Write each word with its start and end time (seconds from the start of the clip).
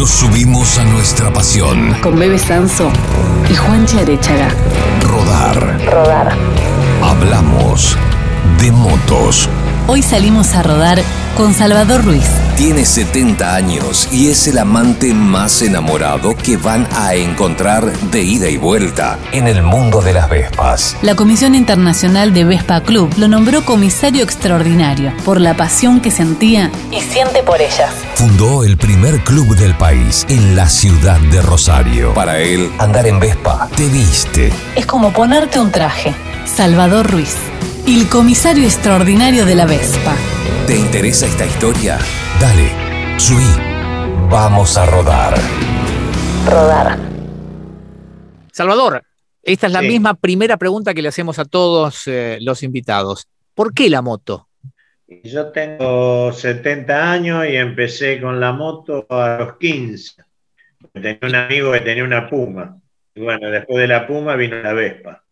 Nos 0.00 0.12
subimos 0.12 0.78
a 0.78 0.84
nuestra 0.84 1.30
pasión. 1.30 1.94
Con 2.00 2.18
Bebe 2.18 2.38
Sanso 2.38 2.90
y 3.50 3.54
Juan 3.54 3.84
Arechaga. 4.00 4.48
Rodar. 5.02 5.78
Rodar. 5.84 6.34
Hablamos 7.02 7.98
de 8.58 8.72
motos. 8.72 9.46
Hoy 9.86 10.02
salimos 10.02 10.54
a 10.54 10.62
rodar 10.62 11.00
con 11.36 11.54
Salvador 11.54 12.04
Ruiz. 12.04 12.28
Tiene 12.56 12.84
70 12.84 13.54
años 13.54 14.08
y 14.12 14.28
es 14.28 14.46
el 14.46 14.58
amante 14.58 15.14
más 15.14 15.62
enamorado 15.62 16.36
que 16.36 16.56
van 16.56 16.86
a 16.92 17.14
encontrar 17.14 17.90
de 18.10 18.22
ida 18.22 18.48
y 18.48 18.56
vuelta 18.56 19.18
en 19.32 19.48
el 19.48 19.62
mundo 19.62 20.02
de 20.02 20.12
las 20.12 20.28
Vespas. 20.28 20.96
La 21.02 21.14
Comisión 21.14 21.54
Internacional 21.54 22.34
de 22.34 22.44
Vespa 22.44 22.82
Club 22.82 23.12
lo 23.16 23.28
nombró 23.28 23.64
comisario 23.64 24.22
extraordinario 24.22 25.12
por 25.24 25.40
la 25.40 25.56
pasión 25.56 26.00
que 26.00 26.10
sentía 26.10 26.70
y 26.90 27.00
siente 27.00 27.42
por 27.42 27.60
ellas. 27.60 27.92
Fundó 28.14 28.62
el 28.64 28.76
primer 28.76 29.20
club 29.24 29.56
del 29.56 29.74
país 29.74 30.26
en 30.28 30.54
la 30.54 30.68
ciudad 30.68 31.18
de 31.18 31.40
Rosario. 31.40 32.12
Para 32.14 32.38
él, 32.40 32.70
andar 32.78 33.06
en 33.06 33.18
Vespa 33.18 33.68
te 33.76 33.88
viste. 33.88 34.52
Es 34.76 34.86
como 34.86 35.12
ponerte 35.12 35.58
un 35.58 35.70
traje. 35.72 36.14
Salvador 36.44 37.10
Ruiz, 37.10 37.36
el 37.90 38.08
comisario 38.08 38.64
extraordinario 38.64 39.44
de 39.44 39.54
la 39.56 39.66
Vespa. 39.66 40.14
¿Te 40.66 40.76
interesa 40.76 41.26
esta 41.26 41.44
historia? 41.44 41.98
Dale, 42.40 43.18
subí. 43.18 43.42
Vamos 44.30 44.76
a 44.78 44.86
rodar. 44.86 45.34
Rodar. 46.46 46.98
Salvador, 48.52 49.02
esta 49.42 49.66
es 49.66 49.72
la 49.72 49.80
Sí. 49.80 49.88
misma 49.88 50.14
primera 50.14 50.56
pregunta 50.56 50.94
que 50.94 51.02
le 51.02 51.08
hacemos 51.08 51.38
a 51.40 51.44
todos 51.44 52.06
eh, 52.06 52.38
los 52.40 52.62
invitados. 52.62 53.26
¿Por 53.54 53.74
qué 53.74 53.90
la 53.90 54.02
moto? 54.02 54.46
Yo 55.24 55.46
tengo 55.50 56.32
70 56.32 57.10
años 57.10 57.44
y 57.48 57.56
empecé 57.56 58.20
con 58.20 58.38
la 58.38 58.52
moto 58.52 59.06
a 59.10 59.38
los 59.40 59.56
15. 59.56 60.22
Tenía 60.92 61.18
un 61.22 61.34
amigo 61.34 61.72
que 61.72 61.80
tenía 61.80 62.04
una 62.04 62.30
Puma. 62.30 62.78
Y 63.16 63.20
bueno, 63.20 63.50
después 63.50 63.78
de 63.80 63.88
la 63.88 64.06
Puma 64.06 64.36
vino 64.36 64.56
la 64.62 64.72
Vespa. 64.72 65.24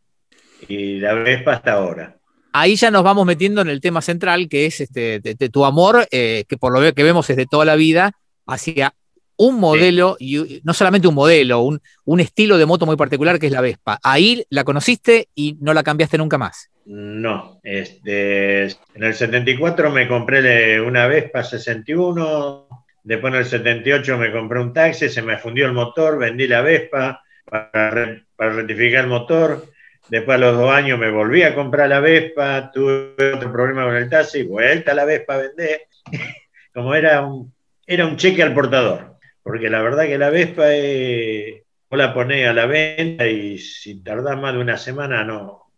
Y 0.67 0.98
la 0.98 1.14
Vespa 1.14 1.53
hasta 1.53 1.75
ahora. 1.75 2.17
Ahí 2.53 2.77
ya 2.77 2.91
nos 2.91 3.03
vamos 3.03 3.27
metiendo 3.27 3.61
en 3.61 3.69
el 3.69 3.81
tema 3.81 4.01
central, 4.01 4.49
que 4.49 4.67
es 4.67 4.81
este, 4.81 5.21
de, 5.21 5.35
de 5.35 5.49
tu 5.49 5.65
amor, 5.65 6.07
eh, 6.11 6.45
que 6.49 6.57
por 6.57 6.73
lo 6.73 6.95
que 6.95 7.03
vemos 7.03 7.29
es 7.31 7.37
de 7.37 7.47
toda 7.47 7.65
la 7.65 7.77
vida, 7.77 8.13
hacia 8.47 8.95
un 9.37 9.61
modelo, 9.61 10.17
y 10.19 10.61
no 10.65 10.75
solamente 10.75 11.07
un 11.07 11.15
modelo, 11.15 11.61
un, 11.61 11.81
un 12.05 12.21
estilo 12.21 12.59
de 12.59 12.67
moto 12.67 12.87
muy 12.87 12.97
particular 12.97 13.39
que 13.39 13.47
es 13.47 13.53
la 13.53 13.61
Vespa. 13.61 13.99
Ahí 14.03 14.45
la 14.51 14.65
conociste 14.65 15.29
y 15.35 15.57
no 15.61 15.73
la 15.73 15.85
cambiaste 15.85 16.19
nunca 16.19 16.39
más. 16.39 16.71
No, 16.85 17.61
este, 17.63 18.65
en 18.65 19.03
el 19.03 19.15
74 19.15 19.91
me 19.91 20.09
compré 20.09 20.81
una 20.81 21.07
Vespa 21.07 21.45
61, 21.45 22.67
después 23.05 23.33
en 23.33 23.41
el 23.41 23.47
78 23.47 24.19
me 24.19 24.33
compré 24.33 24.61
un 24.61 24.73
taxi, 24.73 25.09
se 25.09 25.23
me 25.23 25.39
fundió 25.39 25.67
el 25.67 25.73
motor, 25.73 26.19
vendí 26.19 26.49
la 26.49 26.63
Vespa 26.63 27.23
para 27.45 28.23
rectificar 28.39 29.05
el 29.05 29.11
motor, 29.11 29.67
después 30.09 30.37
a 30.37 30.39
los 30.39 30.56
dos 30.56 30.70
años 30.70 30.98
me 30.98 31.11
volví 31.11 31.42
a 31.42 31.55
comprar 31.55 31.89
la 31.89 32.01
Vespa, 32.01 32.70
tuve 32.73 33.14
otro 33.34 33.53
problema 33.53 33.84
con 33.84 33.97
el 33.97 34.09
taxi, 34.09 34.42
vuelta 34.42 34.92
a 34.92 34.95
la 34.95 35.05
Vespa 35.05 35.34
a 35.34 35.39
vender, 35.39 35.83
como 36.75 36.95
era 36.95 37.25
un, 37.25 37.53
era 37.87 38.06
un 38.06 38.17
cheque 38.17 38.42
al 38.42 38.55
portador, 38.55 39.17
porque 39.42 39.70
la 39.70 39.83
verdad 39.83 40.05
que 40.05 40.19
la 40.19 40.31
Vespa 40.31 40.64
eh, 40.67 41.64
la 41.91 42.12
ponés 42.12 42.47
a 42.48 42.53
la 42.53 42.67
venta 42.67 43.27
y 43.27 43.59
si 43.59 44.03
tardás 44.03 44.39
más 44.39 44.55
de 44.55 44.61
una 44.61 44.77
semana 44.77 45.25
no, 45.25 45.70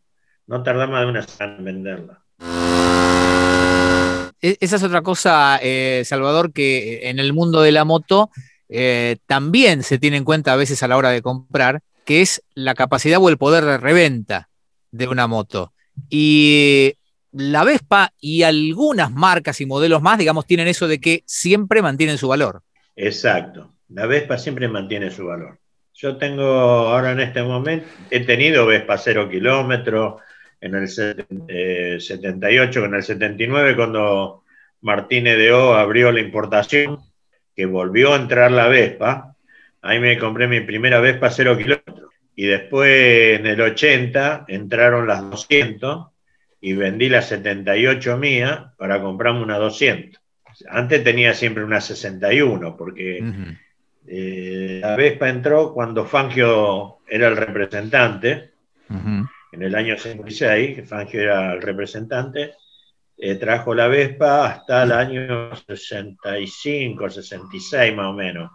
no 0.46 0.62
tarda 0.62 0.86
más 0.86 1.02
de 1.02 1.10
una 1.10 1.22
semana 1.22 1.56
en 1.58 1.64
venderla. 1.64 2.22
E- 4.42 4.56
Esa 4.60 4.76
es 4.76 4.82
otra 4.82 5.02
cosa, 5.02 5.58
eh, 5.62 6.02
Salvador, 6.04 6.52
que 6.52 7.08
en 7.08 7.18
el 7.18 7.32
mundo 7.32 7.60
de 7.62 7.72
la 7.72 7.84
moto 7.84 8.30
eh, 8.68 9.16
también 9.26 9.82
se 9.82 9.98
tiene 9.98 10.16
en 10.16 10.24
cuenta 10.24 10.52
a 10.52 10.56
veces 10.56 10.82
a 10.82 10.88
la 10.88 10.96
hora 10.96 11.10
de 11.10 11.22
comprar, 11.22 11.80
que 12.10 12.22
es 12.22 12.42
la 12.54 12.74
capacidad 12.74 13.20
o 13.22 13.28
el 13.28 13.38
poder 13.38 13.64
de 13.64 13.78
reventa 13.78 14.48
de 14.90 15.06
una 15.06 15.28
moto. 15.28 15.72
Y 16.08 16.94
la 17.30 17.62
Vespa 17.62 18.12
y 18.20 18.42
algunas 18.42 19.12
marcas 19.12 19.60
y 19.60 19.66
modelos 19.66 20.02
más, 20.02 20.18
digamos, 20.18 20.44
tienen 20.44 20.66
eso 20.66 20.88
de 20.88 21.00
que 21.00 21.22
siempre 21.24 21.82
mantienen 21.82 22.18
su 22.18 22.26
valor. 22.26 22.62
Exacto. 22.96 23.74
La 23.90 24.06
Vespa 24.06 24.38
siempre 24.38 24.66
mantiene 24.66 25.12
su 25.12 25.24
valor. 25.26 25.60
Yo 25.94 26.16
tengo 26.16 26.42
ahora 26.42 27.12
en 27.12 27.20
este 27.20 27.44
momento, 27.44 27.86
he 28.10 28.26
tenido 28.26 28.66
Vespa 28.66 28.98
cero 28.98 29.28
kilómetro 29.30 30.18
en 30.60 30.74
el 30.74 30.88
set- 30.88 31.28
eh, 31.46 31.98
78, 32.00 32.86
en 32.86 32.94
el 32.94 33.04
79, 33.04 33.76
cuando 33.76 34.42
Martínez 34.80 35.38
de 35.38 35.52
O 35.52 35.74
abrió 35.74 36.10
la 36.10 36.18
importación, 36.18 36.98
que 37.54 37.66
volvió 37.66 38.14
a 38.14 38.16
entrar 38.16 38.50
la 38.50 38.66
Vespa, 38.66 39.36
ahí 39.82 39.98
me 39.98 40.18
compré 40.18 40.46
mi 40.48 40.60
primera 40.60 41.00
Vespa 41.00 41.30
cero 41.30 41.56
kilómetro. 41.56 42.10
Y 42.36 42.46
después 42.46 43.38
en 43.38 43.46
el 43.46 43.60
80 43.60 44.46
entraron 44.48 45.06
las 45.06 45.28
200 45.30 46.08
y 46.60 46.72
vendí 46.74 47.08
la 47.08 47.22
78 47.22 48.16
mía 48.16 48.72
para 48.76 49.00
comprarme 49.02 49.42
una 49.42 49.58
200. 49.58 50.20
Antes 50.68 51.04
tenía 51.04 51.32
siempre 51.34 51.64
una 51.64 51.80
61, 51.80 52.76
porque 52.76 53.22
eh, 54.06 54.78
la 54.82 54.96
Vespa 54.96 55.28
entró 55.28 55.72
cuando 55.72 56.04
Fangio 56.04 56.98
era 57.08 57.28
el 57.28 57.36
representante, 57.36 58.50
Ujú. 58.88 59.26
en 59.52 59.62
el 59.62 59.74
año 59.74 59.96
56, 59.96 60.76
que 60.76 60.82
Fangio 60.82 61.20
era 61.22 61.52
el 61.52 61.62
representante, 61.62 62.54
eh, 63.16 63.36
trajo 63.36 63.74
la 63.74 63.86
Vespa 63.88 64.46
hasta 64.46 64.82
el 64.82 64.92
año 64.92 65.54
65, 65.54 67.10
66 67.10 67.94
más 67.94 68.06
o 68.06 68.12
menos. 68.12 68.50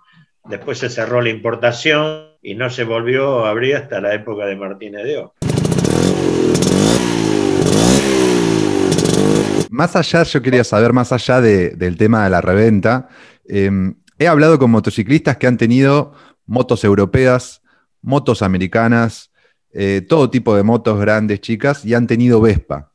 Después 0.47 0.77
se 0.77 0.89
cerró 0.89 1.21
la 1.21 1.29
importación 1.29 2.27
y 2.41 2.53
no 2.53 2.69
se 2.69 2.83
volvió 2.83 3.45
a 3.45 3.49
abrir 3.49 3.75
hasta 3.75 3.99
la 3.99 4.13
época 4.13 4.45
de 4.45 4.55
Martínez 4.55 5.03
de 5.03 5.17
O. 5.17 5.33
Más 9.71 9.95
allá, 9.95 10.23
yo 10.23 10.41
quería 10.41 10.63
saber, 10.63 10.93
más 10.93 11.11
allá 11.11 11.41
de- 11.41 11.71
del 11.71 11.97
tema 11.97 12.23
de 12.23 12.29
la 12.29 12.41
reventa, 12.41 13.09
eh, 13.49 13.71
he 14.19 14.27
hablado 14.27 14.59
con 14.59 14.71
motociclistas 14.71 15.37
que 15.37 15.47
han 15.47 15.57
tenido 15.57 16.13
motos 16.45 16.83
europeas, 16.83 17.61
motos 18.01 18.41
americanas, 18.43 19.31
eh, 19.73 20.05
todo 20.07 20.29
tipo 20.29 20.55
de 20.55 20.63
motos 20.63 20.99
grandes, 20.99 21.41
chicas, 21.41 21.83
y 21.83 21.95
han 21.95 22.05
tenido 22.07 22.39
Vespa. 22.39 22.91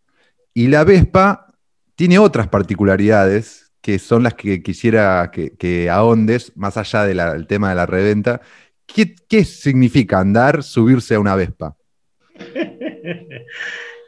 Y 0.55 0.69
la 0.69 0.85
Vespa 0.85 1.49
tiene 1.97 2.19
otras 2.19 2.49
particularidades 2.49 3.70
que 3.81 3.99
son 3.99 4.23
las 4.23 4.35
que 4.35 4.63
quisiera 4.63 5.31
que, 5.33 5.57
que 5.57 5.89
ahondes, 5.91 6.57
más 6.57 6.77
allá 6.77 7.05
de 7.05 7.15
del 7.15 7.47
tema 7.47 7.71
de 7.71 7.75
la 7.75 7.87
reventa. 7.87 8.41
¿Qué, 8.87 9.15
qué 9.29 9.45
significa 9.45 10.19
andar, 10.19 10.63
subirse 10.63 11.15
a 11.15 11.21
una 11.21 11.37
Vespa? 11.37 11.77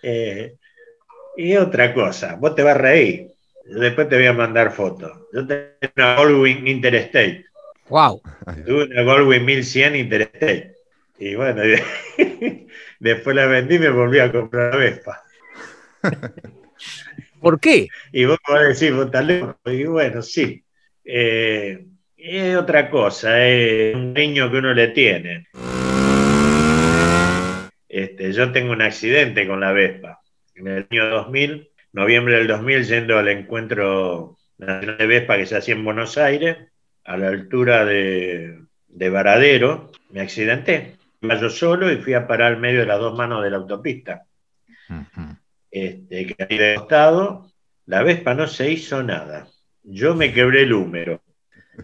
Eh, 0.05 0.56
y 1.37 1.55
otra 1.55 1.94
cosa, 1.94 2.34
vos 2.34 2.56
te 2.56 2.65
vas 2.65 2.75
a 2.75 2.78
reír. 2.78 3.28
Después 3.65 4.09
te 4.09 4.16
voy 4.16 4.27
a 4.27 4.33
mandar 4.33 4.72
fotos. 4.72 5.12
Yo 5.33 5.47
tengo 5.47 5.65
una 5.97 6.16
Goldwing 6.16 6.66
Interstate. 6.66 7.47
Wow. 7.89 8.21
Tuve 8.66 8.84
una 8.87 9.03
Goldwing 9.03 9.44
1100 9.44 9.94
Interstate. 9.94 10.77
Y 11.21 11.37
bueno, 11.37 11.62
después 12.99 13.37
la 13.37 13.47
vendí 13.47 13.77
y 13.77 13.78
me 13.78 13.91
volví 13.91 14.19
a 14.19 14.33
comprar 14.33 14.75
la 14.75 14.77
Vespa. 14.77 15.22
¿Por 17.42 17.58
qué? 17.58 17.88
Y 18.12 18.25
vos 18.25 18.38
a 18.47 18.60
decir, 18.60 18.94
vos 18.94 19.06
estás 19.06 19.26
loco. 19.26 19.58
Y 19.66 19.84
bueno, 19.84 20.22
sí. 20.22 20.64
Eh, 21.04 21.84
es 22.16 22.56
otra 22.56 22.88
cosa, 22.88 23.44
es 23.44 23.97
un 23.97 24.14
niño 24.14 24.48
que 24.48 24.58
uno 24.58 24.72
le 24.72 24.88
tiene. 24.88 25.48
Este, 27.88 28.32
yo 28.32 28.53
tengo 28.53 28.72
un 28.72 28.80
accidente 28.80 29.47
con 29.48 29.58
la 29.58 29.72
Vespa. 29.72 30.20
En 30.54 30.69
el 30.69 30.86
año 30.88 31.08
2000, 31.08 31.69
noviembre 31.92 32.36
del 32.36 32.47
2000, 32.47 32.84
yendo 32.84 33.19
al 33.19 33.28
encuentro 33.28 34.38
nacional 34.59 34.98
de 34.98 35.06
Vespa 35.09 35.36
que 35.36 35.47
se 35.47 35.56
hacía 35.56 35.74
en 35.74 35.84
Buenos 35.84 36.16
Aires, 36.19 36.59
a 37.04 37.16
la 37.16 37.27
altura 37.27 37.84
de, 37.84 38.60
de 38.86 39.10
Varadero, 39.10 39.91
me 40.10 40.21
accidenté. 40.21 40.97
Iba 41.21 41.41
yo 41.41 41.50
solo 41.50 41.91
y 41.91 41.97
fui 41.97 42.15
a 42.15 42.28
parar 42.28 42.53
al 42.53 42.60
medio 42.60 42.80
de 42.80 42.86
las 42.86 43.00
dos 43.00 43.16
manos 43.18 43.42
de 43.42 43.50
la 43.50 43.56
autopista 43.56 44.27
este, 45.72 46.27
que 46.27 46.36
ahí 46.45 46.59
de 46.59 46.74
costado, 46.77 47.51
la 47.86 48.03
Vespa 48.03 48.34
no 48.34 48.47
se 48.47 48.71
hizo 48.71 49.03
nada. 49.03 49.48
Yo 49.83 50.15
me 50.15 50.33
quebré 50.33 50.63
el 50.63 50.74
húmero. 50.74 51.22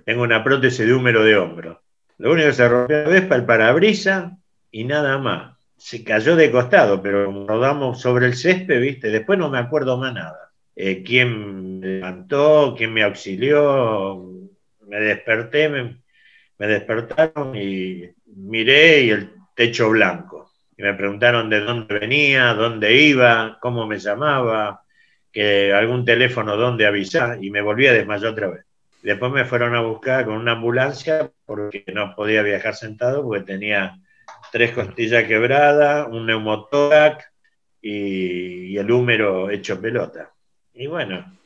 Tengo 0.04 0.22
una 0.22 0.44
prótesis 0.44 0.86
de 0.86 0.92
húmero 0.92 1.24
de 1.24 1.36
hombro. 1.36 1.82
Lo 2.18 2.32
único 2.32 2.48
que 2.48 2.54
se 2.54 2.68
rompió 2.68 3.02
la 3.02 3.08
Vespa, 3.08 3.36
el 3.36 3.46
parabrisa 3.46 4.36
y 4.70 4.84
nada 4.84 5.18
más. 5.18 5.56
Se 5.76 6.04
cayó 6.04 6.36
de 6.36 6.50
costado, 6.50 7.00
pero 7.02 7.46
rodamos 7.46 8.00
sobre 8.00 8.26
el 8.26 8.34
césped, 8.34 8.80
¿viste? 8.80 9.08
Después 9.10 9.38
no 9.38 9.48
me 9.48 9.58
acuerdo 9.58 9.96
más 9.96 10.12
nada. 10.12 10.50
Eh, 10.76 11.02
¿Quién 11.02 11.80
me 11.80 11.86
levantó? 11.86 12.74
¿Quién 12.76 12.92
me 12.92 13.04
auxilió? 13.04 14.24
Me 14.86 15.00
desperté, 15.00 15.68
me, 15.68 16.02
me 16.58 16.66
despertaron 16.66 17.56
y 17.56 18.10
miré 18.26 19.02
y 19.02 19.10
el 19.10 19.30
techo 19.54 19.88
blanco. 19.90 20.47
Y 20.78 20.82
me 20.82 20.94
preguntaron 20.94 21.50
de 21.50 21.60
dónde 21.60 21.98
venía, 21.98 22.54
dónde 22.54 22.94
iba, 22.94 23.58
cómo 23.60 23.88
me 23.88 23.98
llamaba, 23.98 24.82
que 25.32 25.72
algún 25.72 26.04
teléfono 26.04 26.56
dónde 26.56 26.86
avisar, 26.86 27.42
y 27.42 27.50
me 27.50 27.60
volví 27.60 27.88
a 27.88 27.92
desmayar 27.92 28.30
otra 28.30 28.46
vez. 28.46 28.64
Después 29.02 29.32
me 29.32 29.44
fueron 29.44 29.74
a 29.74 29.80
buscar 29.80 30.24
con 30.24 30.34
una 30.34 30.52
ambulancia 30.52 31.32
porque 31.44 31.84
no 31.92 32.14
podía 32.14 32.42
viajar 32.42 32.76
sentado 32.76 33.24
porque 33.24 33.44
tenía 33.44 33.98
tres 34.52 34.70
costillas 34.70 35.24
quebradas, 35.24 36.06
un 36.08 36.26
neumotórax 36.26 37.26
y, 37.82 38.76
el 38.76 38.90
húmero 38.90 39.50
hecho 39.50 39.80
pelota. 39.80 40.32
Y 40.74 40.86
bueno, 40.86 41.36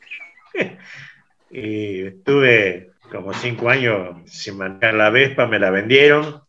y 1.49 2.05
estuve 2.05 2.91
como 3.11 3.33
cinco 3.33 3.69
años 3.69 4.29
sin 4.29 4.57
manejar 4.57 4.93
la 4.93 5.09
Vespa, 5.09 5.47
me 5.47 5.57
la 5.57 5.71
vendieron, 5.71 6.42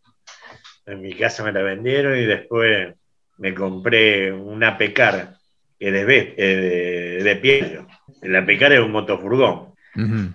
en 0.86 1.00
mi 1.00 1.14
casa 1.14 1.44
me 1.44 1.52
la 1.52 1.62
vendieron 1.62 2.19
y 2.19 2.25
después 2.25 2.94
me 3.38 3.54
compré 3.54 4.32
una 4.32 4.78
Pecar 4.78 5.34
que 5.78 5.90
de, 5.90 6.34
eh, 6.36 7.22
de, 7.22 7.36
pie. 7.36 7.81
La 8.22 8.44
Pecar 8.46 8.72
es 8.72 8.81
un 8.81 8.92
motofurgón, 8.92 9.75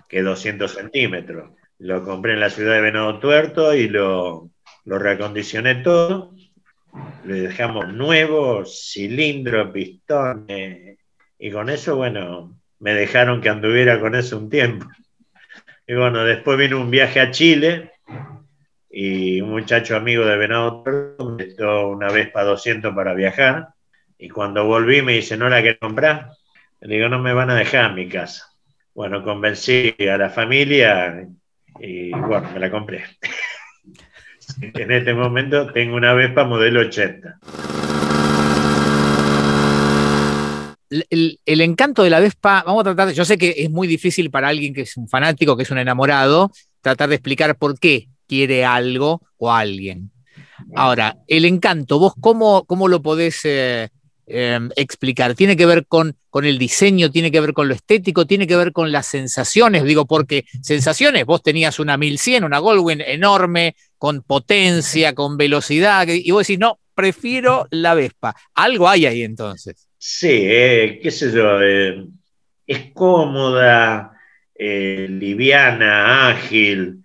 que 0.08 0.18
es 0.18 0.24
200 0.24 0.70
centímetros. 0.70 1.50
Lo 1.78 2.04
compré 2.04 2.34
en 2.34 2.40
la 2.40 2.50
ciudad 2.50 2.74
de 2.74 2.82
Venado 2.82 3.18
Tuerto 3.20 3.74
y 3.74 3.88
lo, 3.88 4.50
lo 4.84 4.98
reacondicioné 4.98 5.76
todo 5.76 6.34
le 7.24 7.40
dejamos 7.40 7.92
nuevo, 7.92 8.64
cilindro, 8.64 9.72
pistones, 9.72 10.98
y 11.38 11.50
con 11.50 11.68
eso, 11.68 11.96
bueno, 11.96 12.58
me 12.78 12.94
dejaron 12.94 13.40
que 13.40 13.48
anduviera 13.48 14.00
con 14.00 14.14
eso 14.14 14.38
un 14.38 14.50
tiempo. 14.50 14.86
Y 15.86 15.94
bueno, 15.94 16.24
después 16.24 16.58
vino 16.58 16.80
un 16.80 16.90
viaje 16.90 17.20
a 17.20 17.30
Chile 17.30 17.92
y 18.90 19.40
un 19.40 19.50
muchacho 19.50 19.96
amigo 19.96 20.24
de 20.24 20.36
Venado 20.36 20.82
me 21.36 21.46
dio 21.46 21.88
una 21.88 22.08
vez 22.08 22.28
para 22.30 22.46
200 22.46 22.92
para 22.92 23.14
viajar. 23.14 23.68
Y 24.18 24.28
cuando 24.28 24.66
volví 24.66 25.00
me 25.00 25.12
dice, 25.12 25.36
¿no 25.36 25.48
la 25.48 25.62
que 25.62 25.78
comprar? 25.78 26.32
Le 26.80 26.96
digo, 26.96 27.08
no 27.08 27.20
me 27.20 27.32
van 27.32 27.50
a 27.50 27.54
dejar 27.54 27.90
en 27.90 27.94
mi 27.94 28.08
casa. 28.08 28.46
Bueno, 28.92 29.22
convencí 29.22 29.94
a 30.00 30.18
la 30.18 30.30
familia 30.30 31.26
y 31.78 32.10
bueno, 32.10 32.50
me 32.52 32.60
la 32.60 32.70
compré. 32.70 33.04
En 34.60 34.90
este 34.90 35.14
momento 35.14 35.72
tengo 35.72 35.94
una 35.94 36.12
Vespa 36.12 36.42
modelo 36.42 36.80
80. 36.80 37.38
El, 41.08 41.38
encanto 41.60 42.02
de 42.02 42.10
la 42.10 42.18
Vespa, 42.18 42.64
vamos 42.66 42.80
a 42.80 42.92
tratar, 42.92 43.14
yo 43.14 43.24
sé 43.24 43.38
que 43.38 43.54
es 43.56 43.70
muy 43.70 43.86
difícil 43.86 44.28
para 44.28 44.48
alguien 44.48 44.74
que 44.74 44.80
es 44.80 44.96
un 44.96 45.08
fanático, 45.08 45.56
que 45.56 45.62
es 45.62 45.70
un 45.70 45.78
enamorado, 45.78 46.50
tratar 46.80 47.08
de 47.10 47.14
explicar 47.14 47.56
por 47.56 47.78
qué 47.78 48.08
quiere 48.30 48.64
algo 48.64 49.20
o 49.38 49.52
alguien. 49.52 50.12
Ahora, 50.76 51.18
el 51.26 51.44
encanto, 51.44 51.98
vos 51.98 52.14
cómo, 52.20 52.64
cómo 52.64 52.86
lo 52.86 53.02
podés 53.02 53.40
eh, 53.44 53.88
Em, 54.32 54.70
explicar. 54.76 55.34
Tiene 55.34 55.56
que 55.56 55.66
ver 55.66 55.86
con, 55.86 56.16
con 56.28 56.44
el 56.44 56.56
diseño, 56.56 57.10
tiene 57.10 57.32
que 57.32 57.40
ver 57.40 57.52
con 57.52 57.66
lo 57.66 57.74
estético, 57.74 58.28
tiene 58.28 58.46
que 58.46 58.54
ver 58.54 58.70
con 58.70 58.92
las 58.92 59.08
sensaciones. 59.08 59.82
Digo, 59.82 60.06
porque 60.06 60.44
sensaciones, 60.62 61.26
vos 61.26 61.42
tenías 61.42 61.80
una 61.80 61.96
1100, 61.96 62.44
una 62.44 62.60
Goldwyn 62.60 63.00
enorme, 63.00 63.74
con 63.98 64.22
potencia, 64.22 65.16
con 65.16 65.36
velocidad, 65.36 66.06
y 66.06 66.30
vos 66.30 66.46
decís, 66.46 66.60
no, 66.60 66.78
prefiero 66.94 67.66
la 67.70 67.94
Vespa. 67.94 68.36
Algo 68.54 68.88
hay 68.88 69.06
ahí 69.06 69.22
entonces. 69.22 69.88
Sí, 69.98 70.28
eh, 70.30 71.00
qué 71.02 71.10
sé 71.10 71.32
yo, 71.32 71.60
eh, 71.60 72.06
es 72.68 72.92
cómoda, 72.92 74.12
liviana, 74.56 76.28
ágil, 76.28 76.99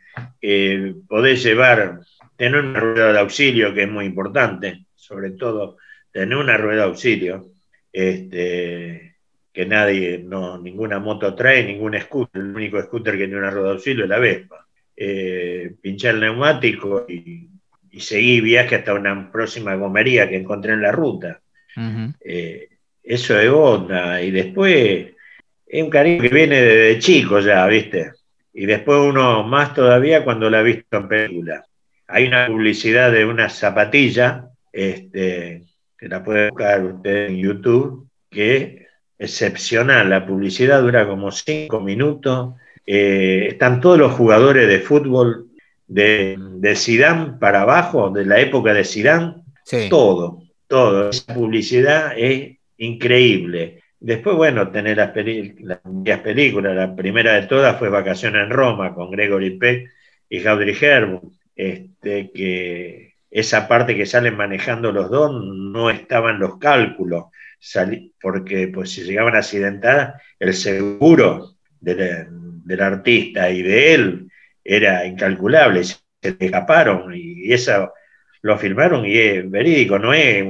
podés 1.08 1.44
llevar, 1.44 2.02
tener 2.36 2.62
una 2.62 2.80
rueda 2.80 3.14
de 3.14 3.20
auxilio 3.20 3.74
que 3.74 3.84
es 3.84 3.90
muy 3.90 4.06
importante, 4.06 4.86
sobre 4.96 5.32
todo 5.32 5.78
tener 6.12 6.38
una 6.38 6.58
rueda 6.58 6.84
de 6.84 6.88
auxilio, 6.90 7.48
este, 7.92 9.16
que 9.52 9.66
nadie, 9.66 10.20
no, 10.24 10.58
ninguna 10.58 11.00
moto 11.00 11.34
trae, 11.34 11.64
ningún 11.64 12.00
scooter, 12.00 12.42
el 12.42 12.56
único 12.56 12.82
scooter 12.82 13.14
que 13.14 13.26
tiene 13.26 13.38
una 13.38 13.52
rueda 13.52 13.68
de 13.68 13.74
auxilio 13.74 14.04
es 14.04 14.10
la 14.10 14.20
Vespa. 14.20 14.66
Eh, 14.98 15.74
pinchar 15.82 16.16
el 16.16 16.22
neumático 16.22 17.06
y, 17.08 17.50
y 17.92 18.00
seguí 18.02 18.42
viaje 18.42 18.76
hasta 18.76 18.94
una 18.94 19.32
próxima 19.32 19.76
gomería 19.76 20.28
que 20.28 20.36
encontré 20.36 20.74
en 20.74 20.82
la 20.82 20.92
ruta. 20.92 21.40
Eh, 22.20 22.68
eso 23.02 23.40
es 23.40 23.50
onda. 23.50 24.22
Y 24.22 24.32
después 24.32 25.08
es 25.66 25.84
un 25.84 25.90
cariño 25.90 26.22
que 26.22 26.30
viene 26.30 26.62
desde 26.62 27.00
chico 27.00 27.40
ya, 27.40 27.66
¿viste? 27.68 28.12
Y 28.58 28.66
después 28.66 28.98
uno 29.00 29.44
más 29.44 29.74
todavía 29.74 30.24
cuando 30.24 30.50
la 30.50 30.60
ha 30.60 30.64
visto 30.64 30.98
en 30.98 31.08
película. 31.10 31.66
Hay 32.08 32.26
una 32.26 32.48
publicidad 32.48 33.12
de 33.12 33.26
una 33.26 33.50
zapatilla 33.50 34.48
este, 34.72 35.64
que 35.98 36.08
la 36.08 36.24
puede 36.24 36.50
buscar 36.50 36.86
usted 36.86 37.28
en 37.28 37.38
YouTube, 37.38 38.08
que 38.30 38.88
es 39.18 39.32
excepcional. 39.42 40.10
La 40.10 40.26
publicidad 40.26 40.82
dura 40.82 41.06
como 41.06 41.32
cinco 41.32 41.82
minutos. 41.82 42.56
Eh, 42.86 43.48
están 43.50 43.82
todos 43.82 43.98
los 43.98 44.14
jugadores 44.14 44.70
de 44.70 44.80
fútbol 44.80 45.48
de, 45.86 46.38
de 46.40 46.76
Zidane 46.78 47.34
para 47.38 47.64
abajo, 47.64 48.10
de 48.10 48.26
la 48.26 48.40
época 48.40 48.74
de 48.74 48.86
Zidane, 48.86 49.36
todo, 49.90 50.44
todo. 50.68 51.10
Esa 51.10 51.34
publicidad 51.34 52.14
es 52.18 52.58
increíble. 52.78 53.82
Después, 54.00 54.36
bueno, 54.36 54.72
tener 54.72 54.98
las, 54.98 55.14
las 55.16 56.20
películas, 56.20 56.76
la 56.76 56.96
primera 56.96 57.34
de 57.34 57.48
todas 57.48 57.78
fue 57.80 57.90
Vacaciones 57.90 58.44
en 58.44 58.50
Roma 58.52 58.94
con 58.94 59.12
Gregory 59.12 59.58
Peck 59.58 59.90
y 60.30 60.46
Audrey 60.46 60.76
Hepburn, 60.80 61.32
este, 61.56 62.32
que 62.32 63.16
esa 63.32 63.68
parte 63.68 63.96
que 63.96 64.06
salen 64.06 64.38
manejando 64.38 64.92
los 64.92 65.10
dos 65.10 65.44
no 65.44 65.90
estaba 65.90 66.32
en 66.32 66.40
los 66.40 66.58
cálculos, 66.58 67.26
porque 68.22 68.70
pues, 68.74 68.92
si 68.92 69.04
llegaban 69.04 69.36
a 69.36 69.40
accidentar, 69.40 70.16
el 70.40 70.54
seguro 70.54 71.56
del, 71.80 72.82
artista 72.82 73.50
y 73.50 73.62
de 73.62 73.94
él 73.94 74.32
era 74.64 75.06
incalculable, 75.06 75.84
se 75.84 75.98
escaparon 76.22 77.14
y 77.14 77.52
eso 77.54 77.94
lo 78.42 78.58
filmaron 78.58 79.06
y 79.06 79.18
es 79.18 79.50
verídico, 79.50 80.00
no 80.00 80.14
es 80.14 80.46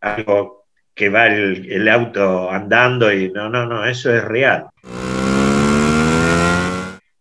algo 0.00 0.59
que 1.00 1.08
va 1.08 1.26
el, 1.28 1.72
el 1.72 1.88
auto 1.88 2.50
andando 2.50 3.10
y 3.10 3.30
no, 3.30 3.48
no, 3.48 3.64
no, 3.64 3.86
eso 3.86 4.14
es 4.14 4.22
real. 4.22 4.66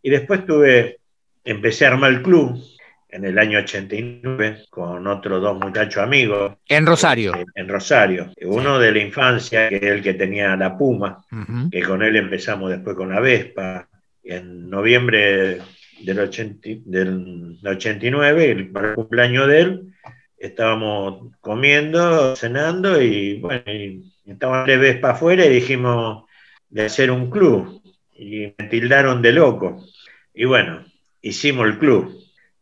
Y 0.02 0.10
después 0.10 0.46
tuve, 0.46 0.98
empecé 1.46 1.86
a 1.86 1.92
armar 1.92 2.12
el 2.12 2.22
club, 2.22 2.62
en 3.08 3.24
el 3.24 3.40
año 3.40 3.60
89 3.60 4.66
con 4.70 5.08
otros 5.08 5.42
dos 5.42 5.58
muchachos 5.58 6.04
amigos. 6.04 6.58
En 6.68 6.86
Rosario. 6.86 7.31
En, 7.56 7.70
Rosario. 7.70 8.34
Uno 8.42 8.80
de 8.80 8.92
la 8.92 9.00
infancia, 9.00 9.70
que 9.70 9.78
es 9.78 9.84
el 9.84 10.04
que 10.04 10.14
tenía 10.14 10.58
la 10.58 10.78
Puma, 10.78 11.24
que 11.72 11.81
con 11.81 12.04
él 12.04 12.18
empezamos 12.18 12.72
después 12.72 12.98
con 12.98 13.10
la 13.10 13.22
Vespa. 13.22 13.88
En 14.22 14.70
noviembre 14.70 15.62
del, 16.02 16.20
89, 16.20 18.52
el, 18.52 18.71
para 18.71 18.90
el 18.90 18.95
cumpleaños 18.95 19.48
de 19.48 19.62
él, 19.62 19.94
estábamos 20.40 21.36
comiendo, 21.42 22.36
cenando 22.36 23.02
y 23.02 23.40
bueno, 23.40 23.64
y 23.68 24.12
estaban 24.26 24.66
de 24.66 24.78
Vespa 24.78 25.12
afuera 25.12 25.46
y 25.46 25.50
dijimos 25.50 26.26
de 26.69 26.86
hacer 26.86 27.12
un 27.12 27.30
club. 27.30 27.81
Y 28.16 28.54
me 28.58 28.68
tildaron 28.69 29.22
de 29.22 29.31
loco. 29.31 29.86
Y 30.34 30.46
bueno, 30.46 30.86
hicimos 31.22 31.68
el 31.68 31.78
club 31.78 32.19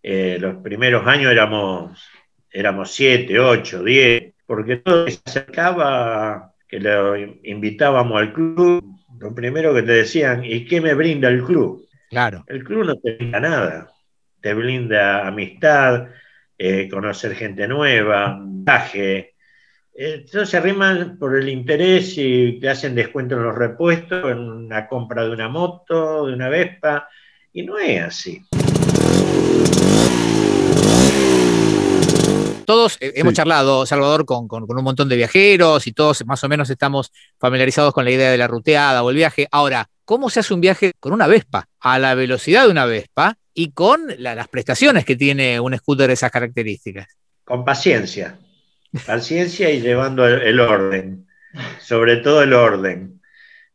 eh, 0.10 0.38
los 0.40 0.64
primeros 0.64 1.06
años 1.06 1.34
éramos, 1.34 2.02
éramos 2.50 2.92
siete, 2.92 3.40
ocho, 3.40 3.84
diez, 3.84 4.34
porque 4.46 4.78
todo 4.78 5.06
se 5.10 5.20
acercaba, 5.26 6.54
que 6.66 6.80
lo 6.80 7.18
invitábamos 7.18 8.18
al 8.18 8.32
club, 8.32 8.86
lo 9.20 9.36
primero 9.36 9.74
que 9.74 9.82
te 9.82 9.92
decían, 9.92 10.46
¿y 10.46 10.64
qué 10.64 10.80
me 10.80 10.94
brinda 10.94 11.28
el 11.28 11.44
club? 11.44 11.86
Claro. 12.10 12.46
El 12.48 12.64
club 12.64 12.86
no 12.86 12.96
te 12.96 13.16
brinda 13.16 13.42
nada, 13.42 13.92
te 14.40 14.54
brinda 14.54 15.28
amistad, 15.28 16.08
eh, 16.58 16.90
conocer 16.90 17.36
gente 17.36 17.68
nueva, 17.68 18.40
viaje. 18.42 19.36
Entonces 19.94 20.50
se 20.50 20.58
arriman 20.58 21.18
por 21.18 21.36
el 21.36 21.50
interés 21.50 22.14
y 22.18 22.60
te 22.60 22.70
hacen 22.70 22.96
descuento 22.96 23.36
en 23.36 23.44
los 23.44 23.56
repuestos, 23.56 24.32
en 24.32 24.70
la 24.70 24.88
compra 24.88 25.24
de 25.24 25.32
una 25.32 25.50
moto, 25.50 26.28
de 26.28 26.34
una 26.34 26.50
Vespa, 26.50 27.08
y 27.52 27.64
no 27.64 27.78
es 27.78 28.02
así. 28.04 28.42
Todos 32.68 32.98
eh, 33.00 33.14
hemos 33.16 33.34
charlado, 33.34 33.86
Salvador, 33.86 34.26
con, 34.26 34.46
un 34.52 34.84
montón 34.84 35.08
de 35.08 35.16
viajeros 35.16 35.88
y 35.88 35.94
todos 35.94 36.26
más 36.26 36.44
o 36.44 36.50
menos 36.50 36.70
estamos 36.70 37.14
familiarizados 37.40 37.94
con 37.94 38.04
la 38.04 38.12
idea 38.12 38.30
de 38.30 38.38
la 38.38 38.48
ruteada 38.48 39.04
o 39.04 39.10
el 39.10 39.16
viaje. 39.16 39.48
Ahora, 39.52 39.90
¿cómo 40.08 40.30
se 40.30 40.40
hace 40.40 40.54
un 40.54 40.62
viaje 40.62 40.94
con 41.02 41.12
una 41.12 41.28
Vespa? 41.28 41.68
A 41.82 42.00
la 42.00 42.16
velocidad 42.16 42.64
de 42.64 42.72
una 42.72 42.86
Vespa 42.86 43.38
y 43.54 43.72
con 43.72 44.08
las 44.18 44.48
prestaciones 44.48 45.04
que 45.04 45.18
tiene 45.18 45.60
un 45.60 45.78
scooter 45.78 46.08
de 46.08 46.14
esas 46.14 46.32
características. 46.32 47.08
Con 47.44 47.66
paciencia. 47.66 48.40
Paciencia 49.06 49.70
y 49.70 49.82
llevando 49.82 50.26
el, 50.26 50.60
orden. 50.62 51.28
Sobre 51.82 52.18
todo 52.18 52.42
el 52.42 52.54
orden. 52.54 53.22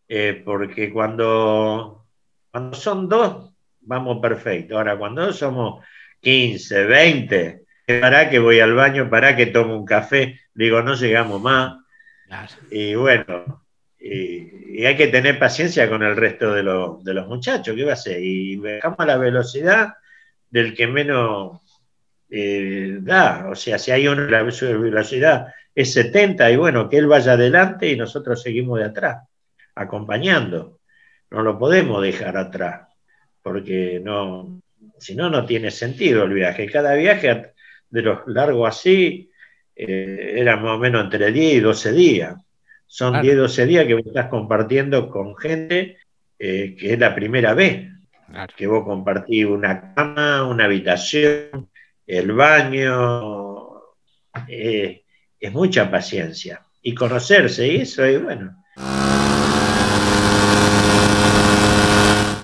Eh, 0.09 0.41
porque 0.43 0.91
cuando, 0.91 2.07
cuando 2.51 2.77
son 2.79 3.11
dos, 3.11 3.53
vamos 3.83 4.19
perfecto. 4.23 4.79
Ahora, 4.79 4.97
cuando 4.97 5.35
somos 5.35 5.85
15, 6.21 6.85
20, 6.85 7.65
para 8.01 8.31
que 8.31 8.39
voy 8.39 8.59
al 8.61 8.73
baño, 8.73 9.11
para 9.11 9.37
que 9.37 9.47
tomo 9.47 9.77
un 9.77 9.85
café, 9.85 10.41
digo, 10.55 10.81
no 10.83 10.95
llegamos 10.95 11.43
más. 11.43 11.77
Y 12.71 12.95
bueno, 12.95 13.62
y, 14.03 14.85
hay 14.85 14.97
que 14.97 15.09
tener 15.09 15.39
paciencia 15.39 15.89
con 15.89 16.03
el 16.03 16.17
resto 16.17 16.53
de, 16.53 16.63
los 16.63 17.29
muchachos, 17.29 17.77
¿qué 17.77 17.85
va 17.85 17.91
a 17.91 17.95
hacer? 17.95 18.23
Y 18.23 18.57
bajamos 18.57 19.07
la 19.07 19.17
velocidad 19.17 19.95
del 20.51 20.75
que 20.75 20.87
menos 20.87 21.61
eh, 22.29 22.99
da, 23.01 23.49
o 23.51 23.55
sea, 23.55 23.79
si 23.79 23.91
hay 23.91 24.09
una 24.09 24.27
la 24.29 24.43
velocidad 24.43 25.47
es 25.75 25.93
70 25.93 26.51
y 26.51 26.57
bueno, 26.57 26.89
que 26.89 26.99
él 26.99 27.07
vaya 27.07 27.33
adelante 27.33 27.89
y 27.89 27.97
nosotros 27.97 28.43
seguimos 28.43 28.79
de 28.79 28.87
atrás, 28.87 29.29
acompañando. 29.75 30.81
No 31.31 31.43
lo 31.43 31.59
podemos 31.59 32.03
dejar 32.03 32.37
atrás, 32.37 32.89
porque 33.43 34.01
no, 34.03 34.61
si 34.99 35.15
no, 35.15 35.31
no 35.31 35.47
tiene 35.47 35.71
sentido 35.71 36.25
el 36.25 36.35
viaje. 36.35 36.67
Cada 36.67 36.95
viaje 36.95 37.53
de 37.89 38.03
los 38.03 38.21
largos 38.27 38.69
así 38.69 39.31
eh, 39.75 40.35
era 40.37 40.57
más 40.57 40.73
o 40.73 40.79
menos 40.79 41.05
entre 41.05 41.33
10 41.33 41.55
y 41.55 41.61
12 41.61 41.93
días. 41.93 42.37
Son 42.95 43.23
10, 43.23 43.39
12 43.39 43.65
días 43.65 43.87
que 43.87 43.95
vos 43.95 44.05
estás 44.05 44.27
compartiendo 44.27 45.09
con 45.09 45.35
gente 45.35 45.97
eh, 46.39 46.77
que 46.79 46.93
es 46.93 46.99
la 46.99 47.15
primera 47.15 47.55
vez 47.55 47.89
que 48.55 48.67
vos 48.67 48.85
compartís 48.85 49.47
una 49.47 49.95
cama, 49.95 50.45
una 50.45 50.67
habitación, 50.67 51.71
el 52.07 52.33
baño. 52.33 53.81
Eh, 54.47 55.05
es 55.41 55.53
mucha 55.55 55.91
paciencia. 55.91 56.61
Y 56.83 56.95
conocerse, 56.95 57.67
y 57.67 57.77
eso 57.77 58.05
es 58.05 58.23
bueno. 58.23 58.63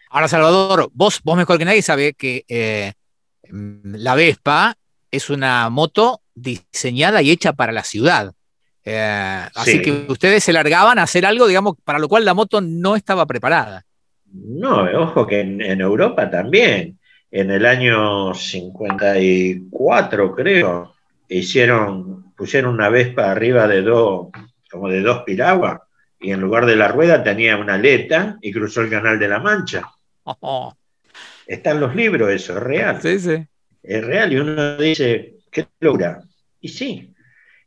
Ahora, 0.09 0.29
Salvador, 0.29 0.89
vos, 0.95 1.21
vos 1.23 1.37
mejor 1.37 1.59
que 1.59 1.67
nadie 1.67 1.83
sabe 1.83 2.15
que 2.15 2.47
eh, 2.49 2.95
la 3.51 4.15
Vespa 4.15 4.79
es 5.11 5.29
una 5.29 5.69
moto 5.69 6.23
diseñada 6.35 7.21
y 7.21 7.33
hecha 7.33 7.53
para 7.53 7.73
la 7.73 7.85
ciudad. 7.85 8.33
Eh, 8.91 9.49
así 9.55 9.83
que 9.83 10.07
ustedes 10.09 10.43
se 10.43 10.55
largaban 10.55 10.99
a 10.99 11.03
hacer 11.03 11.27
algo, 11.27 11.47
digamos, 11.47 11.75
para 11.85 11.99
lo 11.99 12.09
cual 12.09 12.25
la 12.25 12.33
moto 12.33 12.63
no 12.63 12.97
estaba 12.97 13.27
preparada. 13.27 13.85
No, 14.33 14.85
ojo 15.03 15.27
que 15.27 15.41
en, 15.41 15.81
Europa 15.81 16.31
también. 16.31 16.99
En 17.31 17.51
el 17.51 17.67
año 17.67 18.33
54, 18.33 20.35
creo, 20.35 20.95
hicieron, 21.29 22.33
pusieron 22.35 22.73
una 22.73 22.89
Vespa 22.89 23.31
arriba 23.31 23.69
de 23.69 23.83
dos, 23.83 24.29
como 24.71 24.89
de 24.89 25.03
dos 25.03 25.25
piraguas, 25.25 25.81
y 26.19 26.31
en 26.31 26.41
lugar 26.41 26.65
de 26.65 26.77
la 26.77 26.89
rueda 26.89 27.23
tenía 27.23 27.59
una 27.59 27.75
aleta 27.75 28.39
y 28.41 28.53
cruzó 28.53 28.81
el 28.81 28.89
canal 28.89 29.19
de 29.19 29.29
la 29.29 29.39
Mancha. 29.39 29.83
Están 31.47 31.81
los 31.81 31.95
libros, 31.95 32.31
eso, 32.31 32.57
es 32.57 32.63
real. 32.63 33.03
Sí, 33.03 33.19
sí. 33.19 33.47
Es 33.83 34.03
real, 34.03 34.33
y 34.33 34.37
uno 34.37 34.79
dice, 34.79 35.35
¿qué 35.51 35.67
logra? 35.81 36.23
Y 36.63 36.71
sí, 36.71 37.13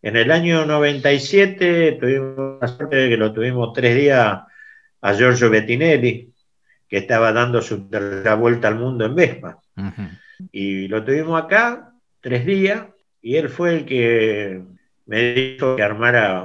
en 0.02 0.18
el 0.18 0.32
año 0.32 0.66
97 0.66 1.98
tuvimos 2.00 2.60
la 2.62 2.68
suerte 2.68 2.96
de 2.96 3.10
que 3.10 3.18
lo 3.18 3.34
tuvimos 3.34 3.74
tres 3.74 3.96
días 3.96 4.40
a 5.02 5.14
Giorgio 5.14 5.50
Bettinelli, 5.50 6.34
que 6.88 6.98
estaba 6.98 7.32
dando 7.32 7.62
su 7.62 7.88
tercera 7.90 8.36
vuelta 8.36 8.68
al 8.68 8.76
mundo 8.76 9.06
en 9.06 9.16
Vespa. 9.16 9.60
Y 10.52 10.88
lo 10.88 11.04
tuvimos 11.04 11.42
acá 11.42 11.94
tres 12.20 12.46
días 12.46 12.86
y 13.22 13.36
él 13.36 13.50
fue 13.50 13.76
el 13.76 13.86
que 13.86 14.62
me 15.06 15.34
dijo 15.34 15.76
que 15.76 15.84
armara 15.84 16.44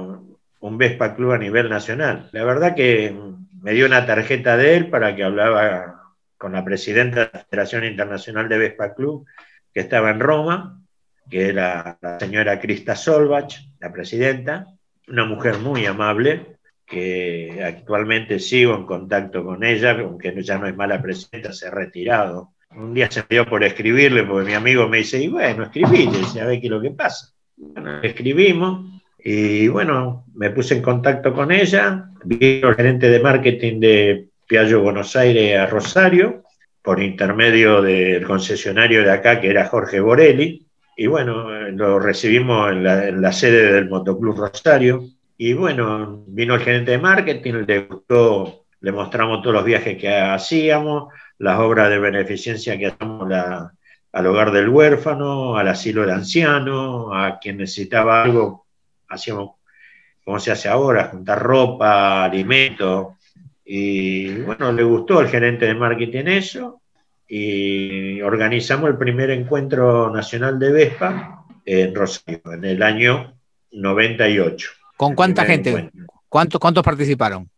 un 0.59 0.77
Vespa 0.77 1.15
Club 1.15 1.31
a 1.31 1.37
nivel 1.37 1.69
nacional. 1.69 2.29
La 2.31 2.43
verdad 2.43 2.75
que 2.75 3.15
me 3.61 3.73
dio 3.73 3.85
una 3.85 4.05
tarjeta 4.05 4.55
de 4.57 4.77
él 4.77 4.89
para 4.89 5.15
que 5.15 5.23
hablaba 5.23 6.03
con 6.37 6.53
la 6.53 6.63
presidenta 6.63 7.25
de 7.25 7.29
la 7.33 7.45
Federación 7.45 7.85
Internacional 7.85 8.47
de 8.47 8.57
Vespa 8.57 8.93
Club, 8.93 9.25
que 9.73 9.79
estaba 9.79 10.11
en 10.11 10.19
Roma, 10.19 10.79
que 11.29 11.49
era 11.49 11.97
la 12.01 12.19
señora 12.19 12.59
Krista 12.59 12.95
Solbach, 12.95 13.53
la 13.79 13.91
presidenta, 13.91 14.67
una 15.07 15.25
mujer 15.25 15.59
muy 15.59 15.85
amable, 15.85 16.57
que 16.85 17.61
actualmente 17.63 18.39
sigo 18.39 18.75
en 18.75 18.85
contacto 18.85 19.43
con 19.43 19.63
ella, 19.63 19.91
aunque 19.99 20.33
ya 20.41 20.57
no 20.57 20.67
es 20.67 20.75
mala 20.75 21.01
presidenta, 21.01 21.51
se 21.51 21.67
ha 21.67 21.71
retirado. 21.71 22.53
Un 22.71 22.93
día 22.93 23.09
se 23.11 23.21
me 23.21 23.27
dio 23.29 23.45
por 23.45 23.63
escribirle, 23.63 24.23
porque 24.23 24.47
mi 24.47 24.53
amigo 24.53 24.87
me 24.87 24.99
dice, 24.99 25.21
y 25.21 25.27
bueno, 25.27 25.63
escribile, 25.63 26.19
a 26.41 26.45
ver 26.45 26.59
qué 26.59 26.67
es 26.67 26.71
lo 26.71 26.81
que 26.81 26.91
pasa. 26.91 27.33
Bueno, 27.57 28.01
escribimos, 28.01 29.01
y 29.17 29.67
bueno, 29.67 30.25
me 30.35 30.51
puse 30.51 30.75
en 30.75 30.81
contacto 30.81 31.33
con 31.33 31.51
ella, 31.51 32.09
vino 32.23 32.69
el 32.69 32.75
gerente 32.75 33.09
de 33.09 33.19
marketing 33.19 33.79
de 33.79 34.27
Piaggio 34.47 34.81
Buenos 34.81 35.15
Aires 35.15 35.57
a 35.57 35.65
Rosario, 35.65 36.43
por 36.81 37.01
intermedio 37.01 37.81
del 37.81 38.25
concesionario 38.25 39.03
de 39.03 39.11
acá, 39.11 39.41
que 39.41 39.49
era 39.49 39.65
Jorge 39.65 39.99
Borelli, 39.99 40.66
y 40.99 41.05
bueno, 41.05 41.51
lo 41.69 41.99
recibimos 41.99 42.71
en 42.71 43.21
la, 43.21 43.31
sede 43.31 43.71
del 43.71 43.87
Motoclub 43.87 44.35
Rosario. 44.35 45.03
Y 45.37 45.53
bueno, 45.53 46.23
vino 46.25 46.55
el 46.55 46.61
gerente 46.61 46.89
de 46.91 46.97
marketing, 46.97 47.65
le 47.67 47.81
gustó, 47.81 48.65
le 48.81 48.91
mostramos 48.91 49.43
todos 49.43 49.53
los 49.53 49.63
viajes 49.63 49.95
que 49.95 50.09
hacíamos, 50.09 51.13
las 51.37 51.59
obras 51.59 51.91
de 51.91 51.99
beneficencia 51.99 52.79
que 52.79 52.87
hacíamos 52.87 53.31
al 54.11 54.25
hogar 54.25 54.51
del 54.51 54.69
huérfano, 54.69 55.55
al 55.55 55.67
asilo 55.67 56.03
de 56.03 56.13
ancianos, 56.13 57.09
a 57.13 57.37
quien 57.39 57.57
necesitaba 57.57 58.23
algo, 58.23 58.65
hacíamos 59.07 59.51
como 60.25 60.39
se 60.39 60.51
hace 60.51 60.67
ahora, 60.67 61.09
juntar 61.09 61.39
ropa, 61.39 62.23
alimentos. 62.25 63.13
Y 63.63 64.31
bueno, 64.41 64.71
le 64.71 64.81
gustó 64.81 65.21
el 65.21 65.27
gerente 65.27 65.67
de 65.67 65.75
marketing 65.75 66.25
eso 66.25 66.81
y 67.27 68.21
organizamos 68.21 68.89
el 68.89 68.97
primer 68.97 69.29
encuentro 69.31 70.09
nacional 70.09 70.57
de 70.57 70.71
Vespa 70.71 71.45
en 71.65 71.93
Rosario, 71.93 72.41
en 72.53 72.63
el 72.63 72.81
año 72.81 73.37
98. 73.71 74.69
¿Con 74.95 75.13
cuánta 75.13 75.45
gente? 75.45 75.91
¿Cuántos, 76.29 76.59
¿Cuántos 76.59 76.83
participaron? 76.83 77.49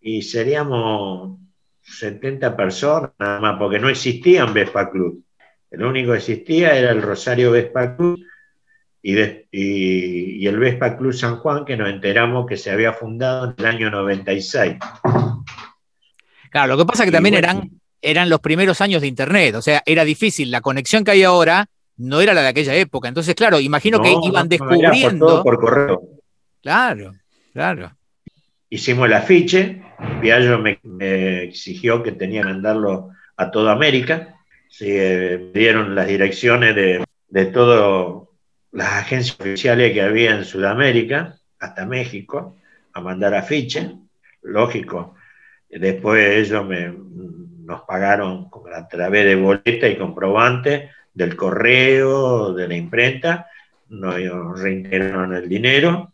Y 0.00 0.22
seríamos 0.22 1.38
70 1.82 2.56
personas, 2.56 3.12
nada 3.18 3.40
más, 3.40 3.58
porque 3.58 3.78
no 3.78 3.88
existían 3.88 4.52
Vespa 4.52 4.90
Club. 4.90 5.22
El 5.70 5.84
único 5.84 6.12
que 6.12 6.18
existía 6.18 6.76
era 6.76 6.90
el 6.90 7.02
Rosario 7.02 7.52
Vespa 7.52 7.96
Club 7.96 8.18
y, 9.02 9.16
y, 9.52 10.46
el 10.46 10.58
Vespa 10.58 10.96
Club 10.96 11.12
San 11.12 11.36
Juan, 11.36 11.64
que 11.64 11.76
nos 11.76 11.88
enteramos 11.88 12.46
que 12.46 12.56
se 12.56 12.70
había 12.70 12.92
fundado 12.92 13.46
en 13.46 13.54
el 13.58 13.66
año 13.66 13.90
96. 13.90 14.76
Claro, 16.50 16.74
lo 16.74 16.78
que 16.78 16.86
pasa 16.86 17.04
es 17.04 17.10
que 17.10 17.16
también 17.16 17.34
eran 17.34 17.70
eran 18.02 18.28
los 18.28 18.40
primeros 18.40 18.80
años 18.80 19.00
de 19.00 19.08
Internet, 19.08 19.54
o 19.54 19.62
sea, 19.62 19.82
era 19.86 20.04
difícil, 20.04 20.50
la 20.50 20.60
conexión 20.60 21.04
que 21.04 21.12
hay 21.12 21.22
ahora 21.22 21.66
no 21.96 22.20
era 22.20 22.34
la 22.34 22.42
de 22.42 22.48
aquella 22.48 22.74
época, 22.74 23.08
entonces, 23.08 23.34
claro, 23.34 23.58
imagino 23.60 24.00
que 24.02 24.14
iban 24.22 24.48
descubriendo... 24.48 25.42
por, 25.42 25.58
correo. 25.58 26.02
Claro, 26.62 27.14
claro. 27.52 27.92
Hicimos 28.68 29.06
el 29.06 29.14
afiche, 29.14 29.82
Piaggio 30.20 30.58
me, 30.58 30.78
exigió 31.44 32.02
que 32.02 32.12
tenía 32.12 32.42
que 32.42 32.48
mandarlo 32.48 33.10
a 33.36 33.50
toda 33.50 33.72
América, 33.72 34.34
se 34.68 35.34
eh, 35.34 35.50
dieron 35.54 35.94
las 35.94 36.06
direcciones 36.06 36.74
de, 36.74 37.04
de 37.28 37.46
todas 37.46 38.26
las 38.72 38.92
agencias 38.92 39.40
oficiales 39.40 39.92
que 39.92 40.02
había 40.02 40.34
en 40.34 40.44
Sudamérica, 40.44 41.38
hasta 41.58 41.86
México, 41.86 42.56
a 42.92 43.00
mandar 43.00 43.34
afiche, 43.34 43.92
lógico. 44.42 45.14
Después 45.68 46.48
ellos 46.48 46.66
me, 46.66 46.92
nos 47.66 47.82
pagaron 47.82 48.48
a 48.74 48.88
través 48.88 49.26
de 49.26 49.34
boleta 49.34 49.88
y 49.88 49.98
comprobante 49.98 50.90
del 51.12 51.34
correo, 51.34 52.54
de 52.54 52.68
la 52.68 52.76
imprenta, 52.76 53.48
nos 53.88 54.60
reintegraron 54.60 55.34
el 55.34 55.48
dinero, 55.48 56.12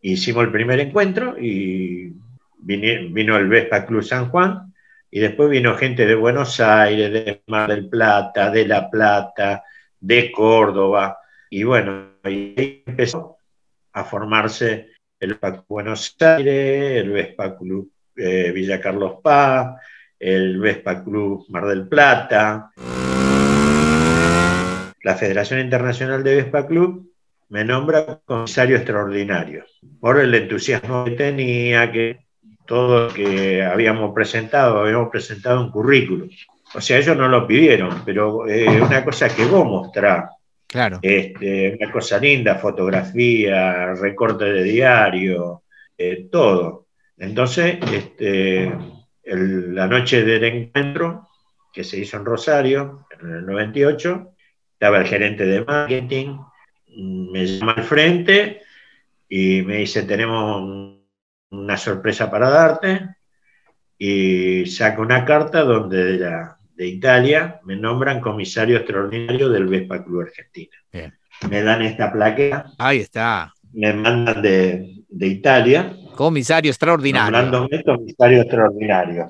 hicimos 0.00 0.44
el 0.44 0.52
primer 0.52 0.80
encuentro 0.80 1.36
y 1.38 2.12
vino, 2.58 3.36
el 3.36 3.48
Vespa 3.48 3.84
Club 3.84 4.02
San 4.02 4.30
Juan 4.30 4.72
y 5.10 5.20
después 5.20 5.50
vino 5.50 5.76
gente 5.76 6.06
de 6.06 6.14
Buenos 6.14 6.58
Aires, 6.60 7.12
de 7.12 7.42
Mar 7.46 7.68
del 7.68 7.88
Plata, 7.88 8.50
de 8.50 8.66
La 8.66 8.88
Plata, 8.88 9.62
de 10.00 10.32
Córdoba 10.32 11.18
y 11.50 11.64
bueno, 11.64 12.12
ahí 12.22 12.82
empezó 12.86 13.36
a 13.92 14.04
formarse 14.04 14.88
el 15.20 15.30
Vespa 15.30 15.64
Buenos 15.68 16.16
Aires, 16.20 17.02
el 17.02 17.10
Vespa 17.10 17.56
Club 17.56 17.90
eh, 18.16 18.52
Villa 18.52 18.80
Carlos 18.80 19.16
Paz, 19.22 19.76
el 20.18 20.58
Vespa 20.58 21.02
Club 21.02 21.46
Mar 21.48 21.66
del 21.66 21.88
Plata. 21.88 22.70
La 25.02 25.14
Federación 25.14 25.60
Internacional 25.60 26.22
de 26.22 26.36
Vespa 26.36 26.66
Club 26.66 27.12
me 27.48 27.64
nombra 27.64 28.20
comisario 28.24 28.76
extraordinario 28.76 29.64
por 30.00 30.18
el 30.18 30.34
entusiasmo 30.34 31.04
que 31.04 31.12
tenía, 31.12 31.92
que 31.92 32.20
todo 32.66 33.08
lo 33.08 33.14
que 33.14 33.62
habíamos 33.62 34.14
presentado, 34.14 34.80
habíamos 34.80 35.10
presentado 35.10 35.60
un 35.60 35.70
currículum. 35.70 36.28
O 36.74 36.80
sea, 36.80 36.98
ellos 36.98 37.16
no 37.16 37.28
lo 37.28 37.46
pidieron, 37.46 38.02
pero 38.04 38.46
es 38.46 38.66
eh, 38.66 38.82
una 38.82 39.04
cosa 39.04 39.28
que 39.28 39.44
vos 39.44 39.64
mostrás. 39.64 40.30
Claro. 40.66 40.98
Este, 41.02 41.76
una 41.80 41.92
cosa 41.92 42.18
linda, 42.18 42.56
fotografía, 42.56 43.94
recorte 43.94 44.46
de 44.46 44.62
diario, 44.64 45.62
eh, 45.96 46.26
todo. 46.32 46.86
Entonces, 47.16 47.78
este, 47.92 48.72
la 49.26 49.86
noche 49.86 50.22
del 50.24 50.44
encuentro, 50.44 51.28
que 51.72 51.84
se 51.84 51.98
hizo 51.98 52.16
en 52.16 52.24
Rosario, 52.24 53.06
en 53.20 53.30
el 53.30 53.46
98, 53.46 54.34
estaba 54.72 55.00
el 55.00 55.06
gerente 55.06 55.44
de 55.46 55.64
marketing, 55.64 56.38
me 56.96 57.46
llama 57.46 57.72
al 57.72 57.84
frente 57.84 58.60
y 59.28 59.62
me 59.62 59.78
dice, 59.78 60.02
tenemos 60.02 60.98
una 61.50 61.76
sorpresa 61.76 62.30
para 62.30 62.50
darte 62.50 63.16
y 63.98 64.66
saco 64.66 65.02
una 65.02 65.24
carta 65.24 65.62
donde 65.62 66.04
de, 66.04 66.18
la, 66.18 66.58
de 66.74 66.86
Italia 66.86 67.60
me 67.64 67.76
nombran 67.76 68.20
comisario 68.20 68.76
extraordinario 68.76 69.48
del 69.48 69.66
Vespa 69.66 70.04
Club 70.04 70.22
Argentina. 70.22 70.76
Me 71.50 71.62
dan 71.62 71.82
esta 71.82 72.12
plaqueta. 72.12 72.72
Ahí 72.78 73.00
está. 73.00 73.52
Me 73.72 73.92
mandan 73.92 74.42
de, 74.42 75.02
de 75.08 75.26
Italia. 75.26 75.96
Comisario 76.16 76.70
extraordinario. 76.70 77.30
Nombrándome 77.30 77.82
comisario 77.82 78.42
extraordinario. 78.42 79.28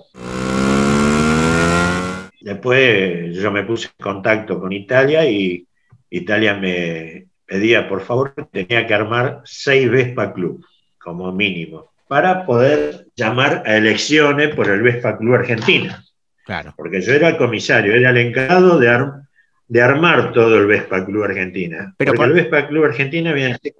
Después 2.41 3.35
yo 3.37 3.50
me 3.50 3.62
puse 3.62 3.88
en 3.88 4.05
contacto 4.05 4.61
con 4.61 4.73
Italia 4.73 5.29
y 5.29 5.67
Italia 6.11 6.55
me 6.55 7.26
pedía, 7.47 7.88
por 7.88 8.03
favor, 8.03 8.35
tenía 8.53 8.87
que 8.87 8.95
armar 8.95 9.41
seis 9.45 9.91
Vespa 9.91 10.33
Club, 10.33 10.64
como 10.99 11.33
mínimo, 11.33 11.91
para 12.07 12.45
poder 12.45 13.07
llamar 13.17 13.62
a 13.64 13.76
elecciones 13.76 14.55
por 14.55 14.69
el 14.69 14.83
Vespa 14.83 15.17
Club 15.17 15.35
Argentina. 15.35 16.05
Claro. 16.45 16.75
Porque 16.76 17.00
yo 17.00 17.14
era 17.14 17.29
el 17.29 17.37
comisario, 17.38 17.95
era 17.95 18.11
el 18.11 18.19
encargado 18.19 18.79
de, 18.79 19.11
de 19.69 19.83
armar 19.83 20.33
todo 20.33 20.59
el 20.59 20.67
Vespa 20.67 21.05
Club 21.07 21.25
Argentina. 21.25 21.95
Pero 21.97 22.12
porque 22.12 22.29
el 22.29 22.35
Vespa 22.35 22.69
Club 22.69 22.85
Argentina 22.85 23.33
viene 23.33 23.55
a 23.55 23.59
ser 23.59 23.73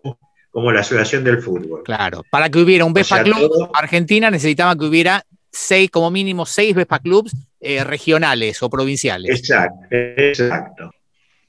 como 0.55 0.71
la 0.71 0.83
asociación 0.83 1.25
del 1.25 1.43
fútbol. 1.43 1.83
Claro, 1.83 2.23
para 2.31 2.49
que 2.49 2.61
hubiera 2.61 2.85
un 2.85 2.93
Vespa 2.93 3.25
Club 3.25 3.71
Argentina 3.75 4.31
necesitaba 4.31 4.77
que 4.77 4.85
hubiera 4.85 5.25
seis, 5.51 5.91
como 5.91 6.13
mínimo 6.13 6.47
seis 6.47 6.77
Vespa 6.77 7.01
Clubs 7.01 7.35
eh, 7.59 7.83
regionales 7.83 8.63
o 8.63 8.71
provinciales. 8.71 9.37
Exacto, 9.37 9.87
exacto. 9.91 10.91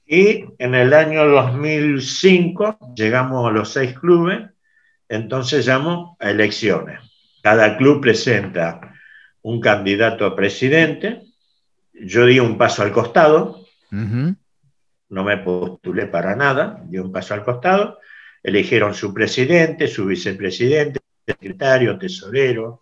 Y 0.08 0.46
en 0.58 0.74
el 0.74 0.92
año 0.96 1.24
2005 1.24 2.94
llegamos 2.96 3.48
a 3.48 3.52
los 3.52 3.72
seis 3.72 3.94
clubes, 3.94 4.40
entonces 5.08 5.68
llamo 5.68 6.18
a 6.20 6.32
elecciones. 6.32 7.00
Cada 7.44 7.78
club 7.78 8.02
presenta 8.02 8.82
un 9.44 9.62
candidato 9.62 10.26
a 10.26 10.36
presidente, 10.36 11.22
yo 11.94 12.26
di 12.26 12.40
un 12.40 12.58
paso 12.58 12.82
al 12.82 12.92
costado, 12.92 13.68
no 13.92 15.24
me 15.24 15.38
postulé 15.38 16.08
para 16.08 16.36
nada, 16.36 16.82
di 16.86 16.98
un 16.98 17.12
paso 17.12 17.36
al 17.36 17.44
costado, 17.44 18.00
eligieron 18.46 18.94
su 18.94 19.14
presidente, 19.14 19.88
su 19.88 20.06
vicepresidente, 20.06 21.00
secretario, 21.26 21.98
tesorero, 21.98 22.82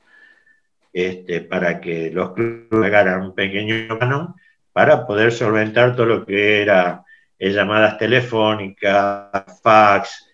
este, 0.91 1.41
para 1.41 1.79
que 1.79 2.11
los 2.11 2.33
clubes 2.33 2.67
pagaran 2.69 3.21
un 3.21 3.33
pequeño 3.33 3.97
canon 3.97 4.35
para 4.73 5.07
poder 5.07 5.31
solventar 5.31 5.95
todo 5.95 6.05
lo 6.05 6.25
que 6.25 6.61
era 6.61 7.03
llamadas 7.39 7.97
telefónicas, 7.97 9.61
fax, 9.61 10.27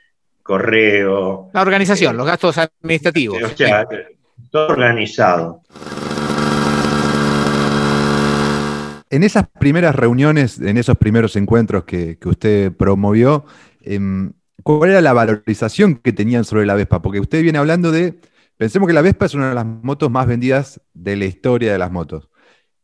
correo. 0.44 1.50
La 1.54 1.62
organización, 1.62 2.18
los 2.18 2.26
gastos 2.26 2.58
administrativos. 2.58 3.42
O 3.42 3.56
sea, 3.56 3.88
todo 4.50 4.68
organizado. 4.70 5.62
En 9.12 9.24
esas 9.24 9.48
primeras 9.60 9.96
reuniones, 9.96 10.60
en 10.60 10.78
esos 10.78 10.96
primeros 10.98 11.36
encuentros 11.36 11.84
que, 11.84 12.18
usted 12.26 12.72
promovió, 12.72 13.46
em, 13.82 14.34
¿cuál 14.78 14.92
era 14.92 15.02
la 15.02 15.14
valorización 15.14 15.96
que 15.96 16.14
tenían 16.14 16.46
sobre 16.46 16.68
la 16.68 16.76
Vespa? 16.76 17.02
Porque 17.02 17.20
usted 17.20 17.42
viene 17.42 17.58
hablando 17.58 17.92
de, 17.92 18.20
pensemos 18.56 18.88
que 18.88 18.94
la 18.94 19.02
Vespa 19.02 19.26
es 19.26 19.34
una 19.34 19.50
de 19.50 19.56
las 19.56 19.66
motos 19.66 20.12
más 20.12 20.28
vendidas 20.28 20.80
de 20.94 21.16
la 21.16 21.26
historia 21.26 21.72
de 21.72 21.80
las 21.80 21.92
motos. 21.92 22.30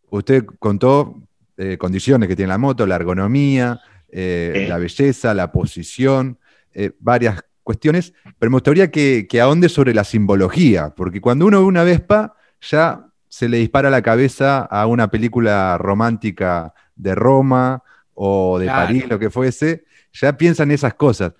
Usted 0.09 0.45
contó 0.57 1.21
eh, 1.57 1.77
condiciones 1.77 2.27
que 2.27 2.35
tiene 2.35 2.49
la 2.49 2.57
moto, 2.57 2.87
la 2.87 2.95
ergonomía, 2.95 3.79
eh, 4.09 4.65
la 4.67 4.79
belleza, 4.79 5.35
la 5.35 5.51
posición, 5.51 6.39
eh, 6.73 6.91
varias 6.99 7.43
cuestiones, 7.61 8.13
pero 8.39 8.49
me 8.49 8.55
gustaría 8.55 8.89
que, 8.89 9.27
que, 9.29 9.39
ahonde 9.39 9.69
sobre 9.69 9.93
la 9.93 10.05
simbología, 10.05 10.89
porque 10.95 11.21
cuando 11.21 11.45
uno 11.45 11.59
ve 11.59 11.65
una 11.65 11.83
Vespa, 11.83 12.35
ya 12.61 13.05
se 13.27 13.47
le 13.47 13.57
dispara 13.57 13.91
la 13.91 14.01
cabeza 14.01 14.59
a 14.59 14.87
una 14.87 15.11
película 15.11 15.77
romántica 15.77 16.73
de 16.95 17.13
Roma 17.13 17.83
o 18.15 18.57
de 18.57 18.67
París, 18.67 19.07
lo 19.07 19.19
que 19.19 19.29
fuese, 19.29 19.85
ya 20.13 20.35
piensan 20.35 20.71
esas 20.71 20.95
cosas. 20.95 21.33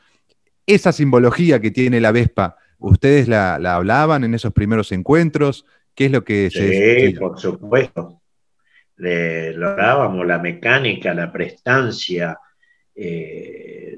Esa 0.65 0.91
simbología 0.91 1.60
que 1.62 1.71
tiene 1.71 2.01
la 2.01 2.12
Vespa, 2.12 2.58
¿ustedes 2.80 3.28
la, 3.28 3.56
hablaban 3.56 4.23
en 4.23 4.34
esos 4.34 4.54
primeros 4.54 4.91
encuentros? 4.91 5.65
¿Qué 5.93 6.06
es 6.06 6.12
lo 6.12 6.23
que 6.23 6.49
sí, 6.49 7.17
por 7.17 7.39
supuesto. 7.39 8.21
Le, 8.97 9.54
lo 9.54 9.69
hablábamos, 9.69 10.25
la 10.25 10.39
mecánica, 10.39 11.13
la 11.13 11.32
prestancia, 11.32 12.38
eh, 12.95 13.97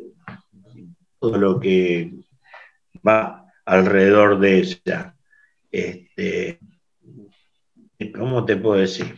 todo 1.19 1.38
lo 1.38 1.60
que 1.60 2.12
va 3.08 3.45
alrededor 3.65 4.39
de 4.39 4.58
ella. 4.58 5.15
Este, 5.71 6.60
¿Cómo 8.15 8.45
te 8.45 8.58
puedo 8.58 8.80
decir? 8.80 9.15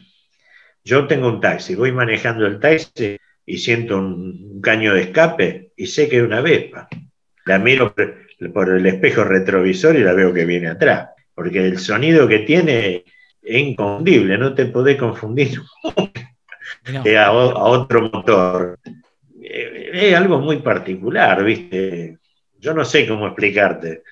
Yo 0.83 1.07
tengo 1.07 1.27
un 1.27 1.41
taxi, 1.41 1.75
voy 1.75 1.91
manejando 1.91 2.47
el 2.47 2.59
taxi 2.59 3.17
y 3.45 3.57
siento 3.57 3.97
un, 3.97 4.59
caño 4.61 4.93
de 4.93 5.03
escape 5.03 5.71
y 5.75 5.87
sé 5.87 6.09
que 6.09 6.17
es 6.17 6.23
una 6.23 6.41
Vespa. 6.41 6.87
La 7.49 7.59
miro 7.59 7.93
por, 8.53 8.69
el 8.69 8.85
espejo 8.85 9.23
retrovisor 9.23 9.95
y 9.95 10.03
la 10.03 10.13
veo 10.13 10.33
que 10.33 10.45
viene 10.45 10.67
atrás, 10.67 11.09
porque 11.33 11.65
el 11.65 11.79
sonido 11.79 12.27
que 12.27 12.39
tiene 12.39 13.05
es 13.41 13.57
inconfundible, 13.57 14.37
no 14.37 14.53
te 14.53 14.65
podés 14.65 14.97
confundir 14.97 15.59
a, 17.15 17.25
a, 17.25 17.31
otro 17.31 18.09
motor 18.09 18.79
es 19.93 20.15
algo 20.15 20.39
muy 20.39 20.57
particular, 20.57 21.43
¿viste? 21.43 22.17
Yo 22.59 22.73
no 22.73 22.85
sé 22.85 23.07
cómo 23.07 23.27
explicarte. 23.27 24.03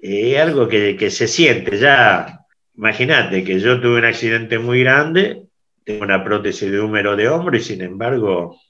Es 0.00 0.38
algo 0.38 0.68
que, 0.68 1.10
se 1.10 1.28
siente 1.28 1.78
ya. 1.78 2.40
Imagínate 2.76 3.44
que 3.44 3.58
yo 3.58 3.80
tuve 3.80 3.98
un 3.98 4.04
accidente 4.04 4.58
muy 4.58 4.80
grande, 4.80 5.42
tengo 5.84 6.04
una 6.04 6.22
prótesis 6.22 6.70
de 6.70 6.80
húmero 6.80 7.16
de 7.16 7.28
hombro 7.28 7.56
y 7.56 7.60
sin 7.60 7.80
embargo 7.80 8.60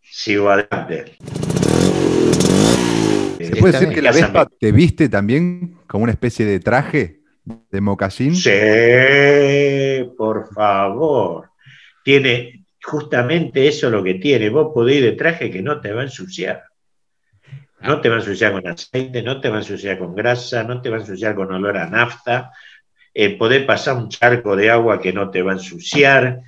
sigo 0.00 0.50
adelante. 0.50 1.16
¿Se 3.44 3.56
puede 3.56 3.72
decir 3.72 3.94
que 3.94 4.02
la 4.02 4.12
Vespa 4.12 4.48
te 4.58 4.72
viste 4.72 5.08
también 5.08 5.78
como 5.86 6.04
una 6.04 6.12
especie 6.12 6.46
de 6.46 6.60
traje 6.60 7.20
de 7.44 7.80
mocasín? 7.80 8.34
Sí, 8.34 8.50
por 10.16 10.52
favor. 10.54 11.50
Tiene, 12.04 12.64
justamente 12.82 13.68
eso 13.68 13.86
es 13.86 13.92
lo 13.92 14.02
que 14.02 14.14
tiene. 14.14 14.50
Vos 14.50 14.72
podés 14.74 14.96
ir 14.96 15.04
de 15.04 15.12
traje 15.12 15.50
que 15.50 15.62
no 15.62 15.80
te 15.80 15.92
va 15.92 16.02
a 16.02 16.04
ensuciar. 16.04 16.64
No 17.80 18.00
te 18.00 18.08
va 18.08 18.16
a 18.16 18.18
ensuciar 18.18 18.52
con 18.52 18.66
aceite, 18.66 19.22
no 19.22 19.40
te 19.40 19.48
va 19.48 19.56
a 19.56 19.60
ensuciar 19.60 19.98
con 19.98 20.14
grasa, 20.14 20.62
no 20.62 20.80
te 20.80 20.88
va 20.88 20.98
a 20.98 21.00
ensuciar 21.00 21.34
con 21.34 21.52
olor 21.52 21.76
a 21.76 21.88
nafta. 21.88 22.52
Eh, 23.12 23.36
podés 23.36 23.64
pasar 23.64 23.96
un 23.96 24.08
charco 24.08 24.54
de 24.54 24.70
agua 24.70 25.00
que 25.00 25.12
no 25.12 25.30
te 25.30 25.42
va 25.42 25.52
a 25.52 25.54
ensuciar. 25.54 26.40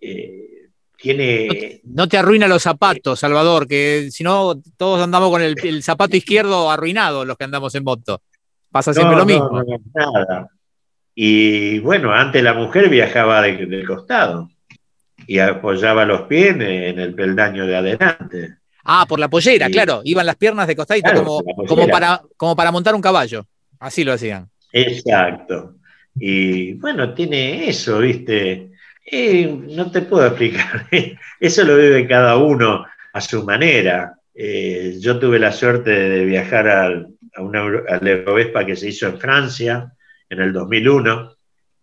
Eh, 0.00 0.57
tiene... 1.00 1.80
No 1.84 2.08
te, 2.08 2.18
arruina 2.18 2.48
los 2.48 2.62
zapatos, 2.62 3.20
Salvador, 3.20 3.68
que 3.68 4.08
si 4.10 4.24
no, 4.24 4.60
todos 4.76 5.00
andamos 5.00 5.30
con 5.30 5.42
el, 5.42 5.82
zapato 5.82 6.16
izquierdo 6.16 6.70
arruinado, 6.70 7.24
los 7.24 7.36
que 7.36 7.44
andamos 7.44 7.74
en 7.74 7.84
moto. 7.84 8.22
Pasa 8.70 8.92
siempre 8.92 9.16
lo 9.16 9.24
mismo. 9.24 9.50
No, 9.50 9.64
nada. 9.94 10.48
Y 11.14 11.78
bueno, 11.80 12.12
antes 12.12 12.42
la 12.42 12.54
mujer 12.54 12.88
viajaba 12.88 13.42
del 13.42 13.86
costado 13.86 14.50
y 15.26 15.38
apoyaba 15.38 16.04
los 16.04 16.22
pies 16.22 16.54
en 16.54 16.98
el 16.98 17.14
peldaño 17.14 17.66
de 17.66 17.76
adelante. 17.76 18.58
Ah, 18.84 19.04
por 19.08 19.18
la 19.18 19.28
pollera, 19.28 19.68
claro. 19.68 20.00
Iban 20.04 20.26
las 20.26 20.36
piernas 20.36 20.66
de 20.66 20.76
costadito 20.76 21.12
como, 21.12 21.42
como, 21.66 21.88
para, 21.88 22.22
como 22.36 22.54
para 22.54 22.70
montar 22.70 22.94
un 22.94 23.00
caballo. 23.00 23.46
Así 23.80 24.04
lo 24.04 24.12
hacían. 24.12 24.48
Exacto. 24.72 25.74
Y 26.14 26.74
bueno, 26.74 27.12
tiene 27.14 27.68
eso, 27.68 27.98
¿viste? 27.98 28.70
Eh, 29.10 29.46
no 29.68 29.90
te 29.90 30.02
puedo 30.02 30.26
explicar. 30.26 30.86
eso 31.40 31.64
lo 31.64 31.76
vive 31.76 32.06
cada 32.06 32.36
uno 32.36 32.84
a 33.12 33.20
su 33.20 33.44
manera. 33.44 34.18
Eh, 34.34 34.96
yo 35.00 35.18
tuve 35.18 35.38
la 35.38 35.52
suerte 35.52 35.90
de 35.90 36.24
viajar 36.24 36.68
al, 36.68 37.08
a 37.34 37.42
una 37.42 37.62
al 37.88 38.06
Eurovespa 38.06 38.64
que 38.64 38.76
se 38.76 38.88
hizo 38.88 39.06
en 39.06 39.18
Francia 39.18 39.92
en 40.28 40.40
el 40.40 40.52
2001, 40.52 41.32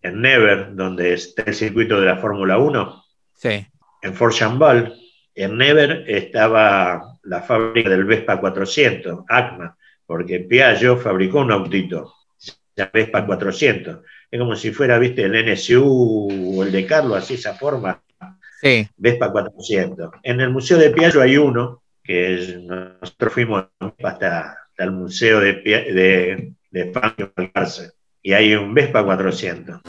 en 0.02 0.22
Never, 0.22 0.76
donde 0.76 1.14
está 1.14 1.44
el 1.44 1.56
circuito 1.56 2.00
de 2.00 2.08
la 2.08 2.18
Fórmula 2.18 2.58
1. 2.58 3.04
Sí. 3.34 3.66
En 4.02 4.14
Fort 4.14 4.36
Chambal, 4.36 4.96
en 5.34 5.58
Never, 5.58 6.06
estaba 6.08 7.18
la 7.24 7.42
fábrica 7.42 7.90
del 7.90 8.06
Vespa 8.06 8.40
400, 8.40 9.26
ACMA, 9.28 9.76
porque 10.06 10.42
Piaggio 10.42 10.98
fabricó 10.98 11.40
un 11.40 11.52
autito, 11.52 12.14
la 12.76 12.92
Vespa 12.94 13.26
400. 13.26 14.00
Es 14.30 14.40
como 14.40 14.56
si 14.56 14.72
fuera, 14.72 15.00
viste, 15.00 15.24
el 15.24 15.46
NSU 15.46 16.28
o 16.58 16.64
el 16.64 16.72
de 16.72 16.86
Carlos, 16.86 17.18
así 17.18 17.36
esa 17.36 17.54
forma. 17.54 18.02
Sí. 18.62 18.88
Vespa 18.98 19.32
400. 19.32 20.12
En 20.24 20.42
el 20.42 20.50
Museo 20.50 20.78
de 20.78 20.90
Piaggio 20.90 21.22
hay 21.22 21.38
uno, 21.38 21.82
que 22.04 22.62
nosotros 23.02 23.34
fuimos 23.34 23.66
hasta, 24.04 24.58
el 24.78 24.92
Museo 24.92 25.40
de, 25.40 25.54
de, 25.54 26.54
de 26.70 26.92
Fangio 26.92 27.32
y 28.22 28.34
hay 28.34 28.56
un 28.56 28.74
Vespa 28.74 29.04
400. 29.04 29.82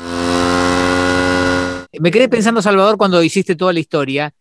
Me 1.99 2.11
quedé 2.11 2.29
pensando, 2.29 2.61
Salvador, 2.63 2.99
cuando 2.99 3.23
hiciste 3.23 3.57
toda 3.57 3.73
la 3.73 3.81
historia. 3.81 4.33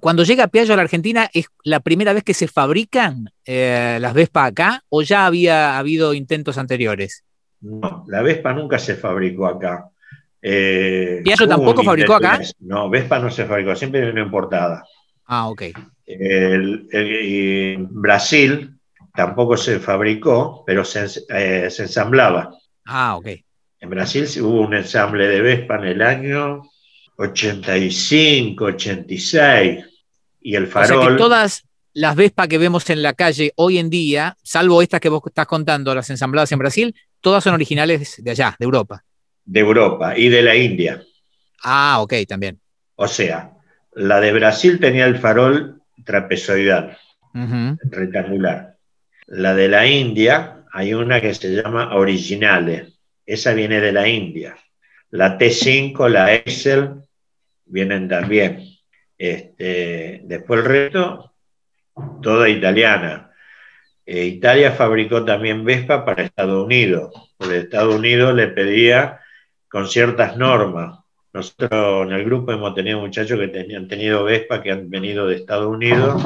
Cuando 0.00 0.24
llega 0.24 0.48
Piaggio 0.48 0.74
a 0.74 0.76
la 0.76 0.82
Argentina, 0.82 1.30
¿es 1.32 1.46
la 1.62 1.78
primera 1.78 2.12
vez 2.12 2.24
que 2.24 2.34
se 2.34 2.48
fabrican 2.48 3.30
eh, 3.44 3.98
las 4.00 4.14
Vespa 4.14 4.44
acá 4.44 4.82
o 4.88 5.02
ya 5.02 5.26
había 5.26 5.78
habido 5.78 6.12
intentos 6.12 6.58
anteriores? 6.58 7.24
No, 7.66 8.04
la 8.06 8.22
Vespa 8.22 8.52
nunca 8.52 8.78
se 8.78 8.94
fabricó 8.94 9.46
acá. 9.46 9.90
Eh, 10.40 11.20
¿Piaggio 11.24 11.48
tampoco 11.48 11.82
fabricó 11.82 12.14
acá? 12.14 12.40
No, 12.60 12.88
Vespa 12.88 13.18
no 13.18 13.30
se 13.30 13.44
fabricó, 13.44 13.74
siempre 13.74 14.06
vino 14.06 14.22
importada. 14.22 14.84
Ah, 15.26 15.48
ok. 15.48 15.62
en 16.06 17.88
Brasil 17.90 18.78
tampoco 19.16 19.56
se 19.56 19.80
fabricó, 19.80 20.62
pero 20.64 20.84
se, 20.84 21.06
eh, 21.30 21.68
se, 21.70 21.82
ensamblaba. 21.82 22.50
Ah, 22.84 23.16
ok. 23.16 23.28
En 23.80 23.90
Brasil 23.90 24.26
hubo 24.42 24.60
un 24.60 24.74
ensamble 24.74 25.26
de 25.26 25.40
Vespa 25.40 25.76
en 25.76 25.84
el 25.84 26.02
año 26.02 26.62
85, 27.16 28.64
86. 28.64 29.84
Y 30.42 30.54
el 30.54 30.68
farol. 30.68 30.98
O 30.98 31.02
sea 31.02 31.10
que 31.10 31.16
todas 31.16 31.64
las 31.92 32.14
Vespa 32.14 32.46
que 32.46 32.58
vemos 32.58 32.88
en 32.90 33.02
la 33.02 33.14
calle 33.14 33.52
hoy 33.56 33.78
en 33.78 33.90
día, 33.90 34.36
salvo 34.42 34.82
estas 34.82 35.00
que 35.00 35.08
vos 35.08 35.22
estás 35.26 35.46
contando, 35.46 35.94
las 35.94 36.10
ensambladas 36.10 36.52
en 36.52 36.58
Brasil, 36.58 36.94
todas 37.26 37.42
son 37.42 37.54
originales 37.54 38.22
de 38.22 38.30
allá, 38.30 38.54
de 38.56 38.64
Europa. 38.64 39.02
De 39.44 39.58
Europa 39.58 40.16
y 40.16 40.28
de 40.28 40.42
la 40.42 40.54
India. 40.54 41.02
Ah, 41.64 41.98
ok, 42.00 42.14
también. 42.28 42.60
O 42.94 43.08
sea, 43.08 43.50
la 43.94 44.20
de 44.20 44.32
Brasil 44.32 44.78
tenía 44.78 45.06
el 45.06 45.18
farol 45.18 45.82
trapezoidal, 46.04 46.96
rectangular. 47.90 48.76
La 49.26 49.56
de 49.56 49.66
la 49.66 49.88
India, 49.88 50.62
hay 50.70 50.94
una 50.94 51.20
que 51.20 51.34
se 51.34 51.48
llama 51.48 51.96
Originale. 51.96 52.92
Esa 53.26 53.54
viene 53.54 53.80
de 53.80 53.90
la 53.90 54.06
India. 54.06 54.56
La 55.10 55.36
T5, 55.36 56.08
la 56.08 56.32
Excel, 56.32 56.94
vienen 57.64 58.06
también. 58.08 58.62
Este, 59.18 60.20
después 60.22 60.60
el 60.60 60.66
resto, 60.66 61.34
toda 62.22 62.48
italiana. 62.48 63.25
Eh, 64.06 64.24
Italia 64.24 64.70
fabricó 64.70 65.24
también 65.24 65.64
Vespa 65.64 66.04
para 66.04 66.22
Estados 66.22 66.64
Unidos, 66.64 67.12
porque 67.36 67.58
Estados 67.58 67.96
Unidos 67.96 68.34
le 68.34 68.46
pedía 68.46 69.20
con 69.68 69.88
ciertas 69.88 70.36
normas. 70.36 71.00
Nosotros 71.32 72.06
en 72.06 72.12
el 72.12 72.24
grupo 72.24 72.52
hemos 72.52 72.74
tenido 72.74 73.00
muchachos 73.00 73.38
que 73.38 73.48
tenían 73.48 73.88
tenido 73.88 74.22
Vespa 74.24 74.62
que 74.62 74.70
han 74.70 74.88
venido 74.88 75.26
de 75.26 75.34
Estados 75.34 75.66
Unidos, 75.66 76.22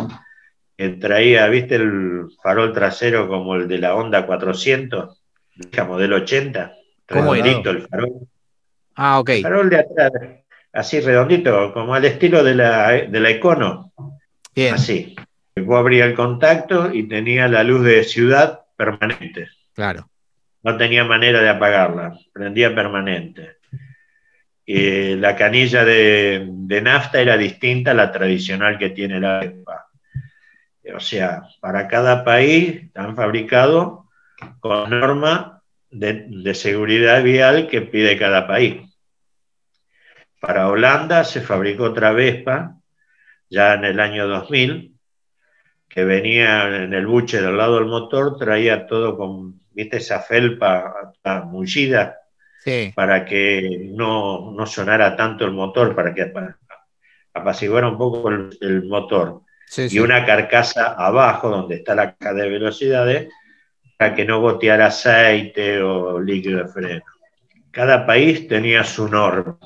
que 0.77 0.91
traía, 0.91 1.49
¿viste 1.49 1.77
el 1.77 2.27
farol 2.43 2.75
trasero 2.75 3.27
como 3.29 3.57
el 3.57 3.67
de 3.67 3.79
la 3.79 3.95
Honda 3.95 4.27
400? 4.27 5.19
modelo 5.89 6.17
80. 6.17 6.75
¿Cómo 7.09 7.35
el 7.35 7.87
farol. 7.89 8.29
Ah, 8.95 9.19
ok. 9.19 9.29
El 9.31 9.43
farol 9.43 9.71
de 9.71 9.79
atrás, 9.79 10.13
así 10.73 11.01
redondito, 11.01 11.73
como 11.73 11.95
al 11.95 12.05
estilo 12.05 12.45
de 12.45 12.55
la, 12.55 12.91
de 12.93 13.21
la 13.21 13.31
Econo. 13.31 13.93
Bien. 14.55 14.75
Así. 14.75 15.17
Vos 15.57 15.79
abría 15.79 16.07
el 16.07 16.15
contacto 16.15 16.93
y 16.93 17.05
tenía 17.05 17.49
la 17.49 17.63
luz 17.65 17.85
de 17.85 18.05
ciudad 18.05 18.61
permanente. 18.77 19.49
Claro. 19.75 20.09
No 20.63 20.77
tenía 20.77 21.05
manera 21.05 21.41
de 21.41 21.49
apagarla, 21.49 22.19
prendía 22.33 22.75
permanente. 22.75 23.57
Y 24.65 25.17
la 25.17 25.35
canilla 25.35 25.85
de, 25.85 26.49
nafta 26.83 27.21
era 27.21 27.37
distinta 27.37 27.91
a 27.91 27.95
la 27.95 28.13
tradicional 28.13 28.79
que 28.79 28.91
tiene 28.91 29.19
la 29.19 29.41
Vespa. 29.41 29.87
O 30.95 31.01
sea, 31.01 31.43
para 31.61 31.89
cada 31.89 32.25
país 32.25 32.85
están 32.85 33.17
fabricados 33.17 34.07
con 34.61 34.91
norma 34.91 35.63
de, 35.91 36.27
de 36.29 36.55
seguridad 36.55 37.23
vial 37.23 37.69
que 37.69 37.83
pide 37.83 38.17
cada 38.17 38.47
país. 38.47 38.83
Para 40.41 40.69
Holanda 40.69 41.25
se 41.25 41.41
fabricó 41.41 41.85
otra 41.85 42.13
Vespa, 42.13 42.77
ya 43.51 43.75
en 43.75 43.85
el 43.85 44.01
año 44.01 44.27
2000, 44.27 44.90
que 45.91 46.05
venía 46.05 46.85
en 46.85 46.95
el 46.95 47.07
buche 47.07 47.43
del 47.43 47.57
lado 47.57 47.75
del 47.75 47.87
motor, 47.87 48.39
traía 48.39 48.87
todo 48.87 49.17
con, 49.17 49.61
viste, 49.73 49.97
esa 49.97 50.21
felpa 50.21 51.13
mullida, 51.47 52.17
para 52.95 53.25
que 53.25 53.91
no, 53.91 54.53
no, 54.53 54.67
sonara 54.67 55.17
tanto 55.17 55.45
el 55.45 55.51
motor, 55.51 55.97
para 55.97 56.15
que 56.15 56.33
apaciguara 57.35 57.89
un 57.89 57.99
poco 57.99 58.29
el, 58.31 58.85
motor. 58.85 59.43
y 59.77 59.99
una 59.99 60.25
carcasa 60.25 60.95
abajo, 60.95 61.49
donde 61.49 61.77
está 61.77 61.97
la 61.97 62.15
caja 62.15 62.35
de 62.35 62.49
velocidades, 62.49 63.29
para 63.99 64.15
que 64.15 64.25
no 64.25 64.41
goteara 64.41 64.87
aceite 64.87 65.83
o 65.83 66.21
líquido 66.21 66.63
de 66.63 66.69
freno. 66.69 67.03
Cada 67.73 68.07
país 68.07 68.47
tenía 68.47 68.85
su 68.85 69.09
norma. 69.09 69.59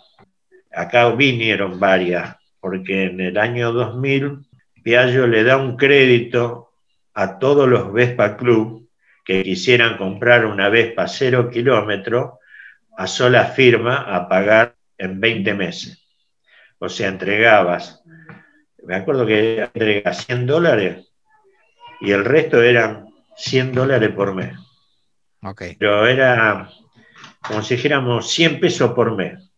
Acá 0.72 1.10
vinieron 1.10 1.78
varias, 1.78 2.34
porque 2.60 3.04
en 3.04 3.20
el 3.20 3.36
año 3.36 3.72
2000 3.72 4.38
Piaggio 4.84 5.26
le 5.26 5.42
da 5.44 5.56
un 5.56 5.76
crédito 5.78 6.74
a 7.14 7.38
todos 7.38 7.66
los 7.66 7.90
Vespa 7.90 8.36
Club 8.36 8.86
que 9.24 9.42
quisieran 9.42 9.96
comprar 9.96 10.44
una 10.44 10.68
Vespa 10.68 11.08
cero 11.08 11.48
kilómetro 11.50 12.38
a 12.96 13.06
sola 13.06 13.46
firma 13.46 13.96
a 14.14 14.28
pagar 14.28 14.76
en 14.98 15.20
20 15.20 15.54
meses. 15.54 16.06
O 16.78 16.90
sea, 16.90 17.08
entregabas, 17.08 18.02
me 18.84 18.94
acuerdo 18.94 19.24
que 19.24 19.62
entregas 19.62 20.26
100 20.26 20.46
dólares 20.46 21.10
y 22.02 22.10
el 22.12 22.22
resto 22.22 22.62
eran 22.62 23.06
100 23.36 23.72
dólares 23.72 24.10
por 24.10 24.34
mes. 24.34 24.54
Okay. 25.40 25.76
Pero 25.76 26.06
era 26.06 26.68
como 27.40 27.62
si 27.62 27.76
dijéramos 27.76 28.30
100 28.30 28.60
pesos 28.60 28.92
por 28.92 29.16
mes. 29.16 29.50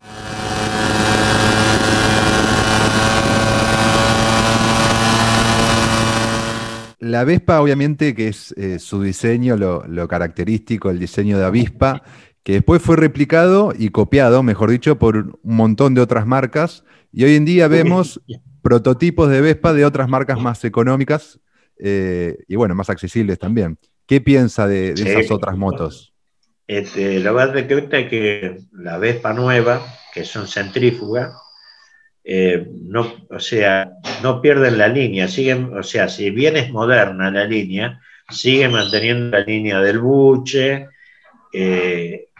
La 6.98 7.24
Vespa, 7.24 7.60
obviamente, 7.60 8.14
que 8.14 8.28
es 8.28 8.52
eh, 8.52 8.78
su 8.78 9.02
diseño, 9.02 9.56
lo, 9.56 10.08
característico, 10.08 10.90
el 10.90 10.98
diseño 10.98 11.38
de 11.38 11.44
avispa, 11.44 12.02
que 12.42 12.54
después 12.54 12.80
fue 12.80 12.96
replicado 12.96 13.72
y 13.76 13.90
copiado, 13.90 14.42
mejor 14.42 14.70
dicho, 14.70 14.98
por 14.98 15.16
un 15.16 15.38
montón 15.42 15.94
de 15.94 16.00
otras 16.00 16.26
marcas. 16.26 16.84
Y 17.12 17.24
hoy 17.24 17.34
en 17.34 17.44
día 17.44 17.68
vemos 17.68 18.20
prototipos 18.62 19.28
de 19.28 19.40
Vespa 19.40 19.72
de 19.72 19.84
otras 19.84 20.08
marcas 20.08 20.40
más 20.40 20.64
económicas 20.64 21.38
eh, 21.78 22.38
y, 22.48 22.56
bueno, 22.56 22.74
más 22.74 22.88
accesibles 22.88 23.38
también. 23.38 23.78
¿Qué 24.06 24.20
piensa 24.20 24.66
de, 24.66 24.92
esas 24.92 25.30
otras 25.30 25.56
motos? 25.56 26.14
Este, 26.66 27.20
lo 27.20 27.34
cuenta 27.34 28.08
que 28.08 28.58
la 28.72 28.98
Vespa 28.98 29.32
nueva, 29.32 29.82
que 30.14 30.24
son 30.24 30.48
centrífugas, 30.48 31.34
eh, 32.28 32.66
no, 32.82 33.14
o 33.30 33.38
sea, 33.38 33.92
no 34.20 34.42
pierden 34.42 34.78
la 34.78 34.88
línea, 34.88 35.28
siguen, 35.28 35.72
o 35.78 35.84
sea, 35.84 36.08
si 36.08 36.30
bien 36.30 36.56
es 36.56 36.72
moderna 36.72 37.30
la 37.30 37.44
línea, 37.44 38.00
sigue 38.28 38.68
manteniendo 38.68 39.38
la 39.38 39.44
línea 39.44 39.80
del 39.80 40.00
buche, 40.00 40.88
eh, 41.52 42.30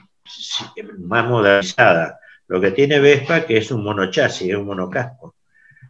más 0.98 1.28
modernizada. 1.28 2.18
Lo 2.48 2.60
que 2.60 2.72
tiene 2.72 2.98
Vespa 2.98 3.46
que 3.46 3.58
es 3.58 3.70
un 3.70 3.84
monochasis, 3.84 4.50
es 4.50 4.56
un 4.56 4.66
monocasco. 4.66 5.36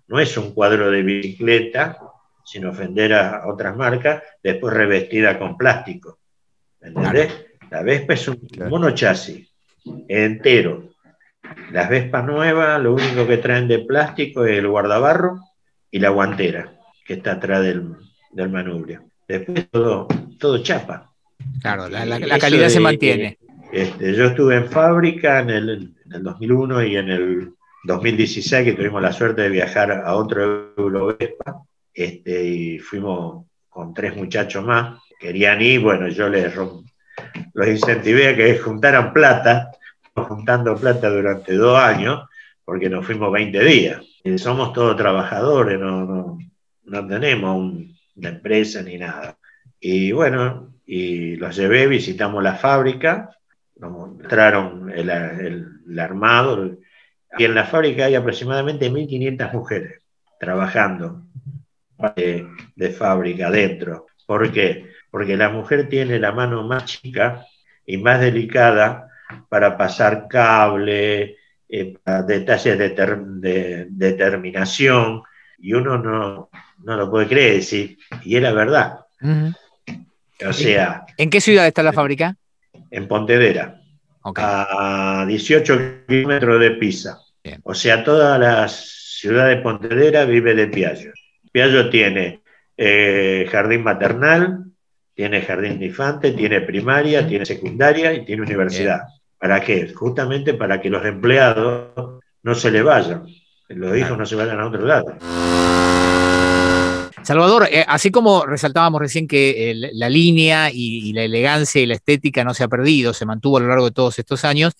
No 0.08 0.20
es 0.20 0.36
un 0.36 0.52
cuadro 0.52 0.90
de 0.90 1.02
bicicleta, 1.02 1.98
sin 2.44 2.66
ofender 2.66 3.14
a 3.14 3.48
otras 3.48 3.74
marcas, 3.76 4.22
después 4.42 4.74
revestida 4.74 5.38
con 5.38 5.56
plástico. 5.56 6.18
¿Entendés? 6.82 7.32
La 7.70 7.82
Vespa 7.82 8.12
es 8.12 8.28
un 8.28 8.46
monochasis 8.68 9.48
entero, 10.06 10.90
las 11.70 11.88
Vespas 11.88 12.24
nuevas, 12.24 12.80
lo 12.80 12.94
único 12.94 13.26
que 13.26 13.38
traen 13.38 13.68
de 13.68 13.80
plástico 13.80 14.44
es 14.44 14.58
el 14.58 14.68
guardabarro 14.68 15.40
y 15.90 15.98
la 15.98 16.10
guantera, 16.10 16.72
que 17.04 17.14
está 17.14 17.32
atrás 17.32 17.62
del, 17.62 17.96
manubrio. 18.50 19.04
Después 19.26 19.68
todo, 19.70 20.08
todo 20.38 20.62
chapa. 20.62 21.10
Claro, 21.60 21.88
la, 21.88 22.38
calidad 22.38 22.68
se 22.68 22.80
mantiene. 22.80 23.38
Este, 23.72 24.14
yo 24.14 24.26
estuve 24.26 24.56
en 24.56 24.68
fábrica 24.68 25.40
en 25.40 25.50
el, 25.50 25.94
2001 26.04 26.84
y 26.84 26.96
en 26.96 27.08
el 27.08 27.52
2016, 27.84 28.64
que 28.64 28.72
tuvimos 28.72 29.02
la 29.02 29.12
suerte 29.12 29.42
de 29.42 29.48
viajar 29.50 29.90
a 29.90 30.14
otro 30.14 30.74
Eurovespa, 30.76 31.62
este, 31.92 32.44
y 32.44 32.78
fuimos 32.78 33.46
con 33.68 33.92
tres 33.92 34.16
muchachos 34.16 34.64
más, 34.64 35.00
querían 35.18 35.60
ir, 35.60 35.80
bueno, 35.80 36.08
yo 36.08 36.28
les 36.28 36.54
los 36.54 37.68
incentivé 37.68 38.28
a 38.28 38.36
que 38.36 38.58
juntaran 38.58 39.12
plata 39.12 39.70
juntando 40.24 40.76
plata 40.76 41.10
durante 41.10 41.54
dos 41.54 41.78
años 41.78 42.28
porque 42.64 42.88
nos 42.88 43.06
fuimos 43.06 43.32
20 43.32 43.64
días. 43.64 44.02
Y 44.24 44.36
somos 44.38 44.72
todos 44.72 44.96
trabajadores, 44.96 45.78
no, 45.78 46.38
no, 46.84 47.06
tenemos 47.06 47.72
una 48.16 48.28
empresa 48.28 48.82
ni 48.82 48.98
nada. 48.98 49.38
Y 49.78 50.10
bueno, 50.10 50.74
y 50.84 51.36
los 51.36 51.54
llevé, 51.56 51.86
visitamos 51.86 52.42
la 52.42 52.56
fábrica, 52.56 53.30
nos 53.76 53.92
mostraron 53.92 54.90
el, 54.90 55.10
el, 55.10 55.98
armado. 55.98 56.76
Y 57.38 57.44
en 57.44 57.54
la 57.54 57.64
fábrica 57.64 58.06
hay 58.06 58.16
aproximadamente 58.16 58.90
1.500 58.90 59.52
mujeres 59.52 60.02
trabajando 60.40 61.22
de, 62.16 62.48
de 62.74 62.90
fábrica 62.90 63.46
adentro. 63.46 64.06
¿Por 64.26 64.50
qué? 64.50 64.90
Porque 65.10 65.36
la 65.36 65.50
mujer 65.50 65.88
tiene 65.88 66.18
la 66.18 66.32
mano 66.32 66.64
más 66.64 66.86
chica 66.86 67.46
y 67.86 67.96
más 67.98 68.20
delicada 68.20 69.06
para 69.48 69.76
pasar 69.76 70.26
cable, 70.28 71.36
eh, 71.68 71.94
para 72.02 72.22
detalles 72.22 72.78
de, 72.78 73.86
determinación, 73.90 75.22
y 75.58 75.72
uno 75.72 75.98
no, 75.98 76.50
lo 76.84 77.10
puede 77.10 77.26
creer, 77.26 77.62
y 78.24 78.36
era 78.36 78.52
verdad. 78.52 79.00
O 80.46 80.52
sea. 80.52 81.06
¿En 81.16 81.30
qué 81.30 81.40
ciudad 81.40 81.66
está 81.66 81.82
la 81.82 81.92
fábrica? 81.92 82.36
en 82.90 83.08
Pontedera, 83.08 83.80
a 84.22 85.24
18 85.26 86.06
kilómetros 86.06 86.60
de 86.60 86.70
Pisa. 86.72 87.18
O 87.62 87.74
sea, 87.74 88.02
toda 88.02 88.38
la 88.38 88.68
ciudad 88.68 89.48
de 89.48 89.56
Pontedera 89.56 90.24
vive 90.24 90.54
de 90.54 90.66
Piaggio. 90.66 91.12
Piaggio 91.52 91.90
tiene 91.90 92.42
eh, 92.76 93.46
jardín 93.50 93.82
maternal, 93.82 94.64
tiene 95.14 95.42
jardín 95.42 95.78
de 95.78 95.86
infante, 95.86 96.32
tiene 96.32 96.60
primaria, 96.60 97.26
tiene 97.26 97.46
secundaria 97.46 98.12
y 98.12 98.24
tiene 98.24 98.42
universidad. 98.42 99.02
¿Para 99.38 99.60
qué? 99.60 99.92
Justamente 99.94 100.54
para 100.54 100.80
que 100.80 100.90
los 100.90 101.04
empleados 101.04 102.20
no 102.42 102.54
se 102.54 102.70
le 102.70 102.82
vayan, 102.82 103.26
los 103.68 103.96
hijos 103.96 104.16
no 104.16 104.24
se 104.24 104.36
vayan 104.36 104.60
a 104.60 104.66
otro 104.66 104.84
lado. 104.84 105.16
Salvador, 107.26 107.68
eh, 107.72 107.84
así 107.88 108.12
como 108.12 108.46
resaltábamos 108.46 109.00
recién 109.00 109.26
que 109.26 109.90
la 109.92 110.08
línea 110.08 110.70
y, 110.72 111.12
la 111.12 111.24
elegancia 111.24 111.80
y 111.80 111.86
la 111.86 111.94
estética 111.94 112.44
no 112.44 112.54
se 112.54 112.62
ha 112.62 112.68
perdido, 112.68 113.12
se 113.12 113.26
mantuvo 113.26 113.56
a 113.56 113.60
lo 113.60 113.68
largo 113.68 113.86
de 113.86 113.90
todos 113.90 114.18
estos 114.20 114.44
años, 114.44 114.74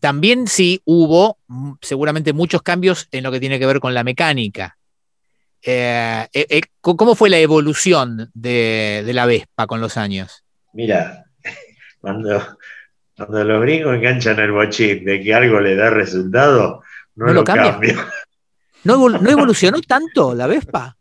también 0.00 0.46
sí 0.46 0.80
hubo 0.86 1.38
mm, 1.48 1.72
seguramente 1.82 2.32
muchos 2.32 2.62
cambios 2.62 3.08
en 3.12 3.24
lo 3.24 3.30
que 3.30 3.40
tiene 3.40 3.58
que 3.58 3.66
ver 3.66 3.80
con 3.80 3.92
la 3.92 4.04
mecánica. 4.04 4.78
Eh, 5.62 6.26
eh, 6.32 6.60
¿Cómo 6.80 7.14
fue 7.14 7.28
la 7.28 7.38
evolución 7.38 8.30
de, 8.32 9.02
la 9.12 9.26
Vespa 9.26 9.66
con 9.66 9.80
los 9.80 9.98
años? 9.98 10.44
Mira, 10.72 11.26
cuando, 12.00 12.56
cuando 13.16 13.44
los 13.44 13.62
gringos 13.62 13.96
enganchan 13.96 14.38
el 14.40 14.52
bochín 14.52 15.04
de 15.04 15.22
que 15.22 15.34
algo 15.34 15.60
le 15.60 15.74
da 15.74 15.90
resultado, 15.90 16.82
no, 17.14 17.32
lo, 17.32 17.44
cambia. 17.44 17.96
¿No, 18.84 19.08
¿No 19.08 19.30
evolucionó 19.30 19.80
tanto 19.80 20.34
la 20.34 20.46
Vespa? 20.46 20.96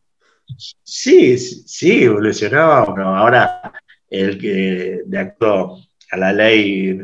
Sí, 0.83 1.37
sí, 1.37 2.03
evolucionaba. 2.03 2.83
ahora, 2.83 3.73
el 4.09 4.39
que 4.39 5.01
de 5.05 5.19
acuerdo 5.19 5.79
a 6.11 6.17
la 6.17 6.31
ley 6.31 6.97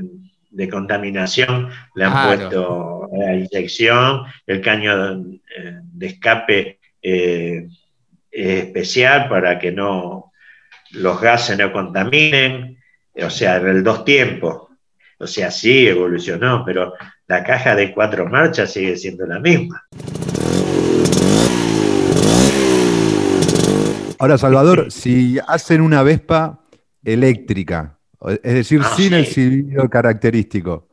de 0.49 0.69
contaminación 0.69 1.69
le 1.95 2.05
han 2.05 2.27
puesto 2.27 3.09
la 3.13 3.35
inyección, 3.35 4.23
el 4.45 4.61
caño 4.61 5.21
eh, 5.57 5.79
de 5.83 6.07
escape 6.07 6.79
eh, 7.01 7.67
especial 8.31 9.27
para 9.27 9.59
que 9.59 9.71
no 9.71 10.31
los 10.91 11.19
gases 11.19 11.57
no 11.57 11.71
contaminen, 11.71 12.77
o 13.15 13.29
sea, 13.29 13.57
en 13.57 13.67
el 13.67 13.83
dos 13.83 14.05
tiempos. 14.05 14.70
O 15.21 15.27
sea, 15.27 15.51
sí 15.51 15.87
evolucionó, 15.87 16.63
pero 16.65 16.93
la 17.27 17.43
caja 17.43 17.75
de 17.75 17.93
cuatro 17.93 18.27
marchas 18.27 18.73
sigue 18.73 18.97
siendo 18.97 19.27
la 19.27 19.39
misma. 19.39 19.85
Ahora, 24.17 24.39
Salvador, 24.39 24.91
si 24.91 25.37
hacen 25.47 25.81
una 25.81 26.01
Vespa 26.01 26.65
eléctrica, 27.03 27.99
es 28.43 28.53
decir, 28.53 28.81
ah, 28.83 28.93
sin 28.95 29.13
el 29.13 29.27
silbido 29.27 29.87
característico, 29.89 30.87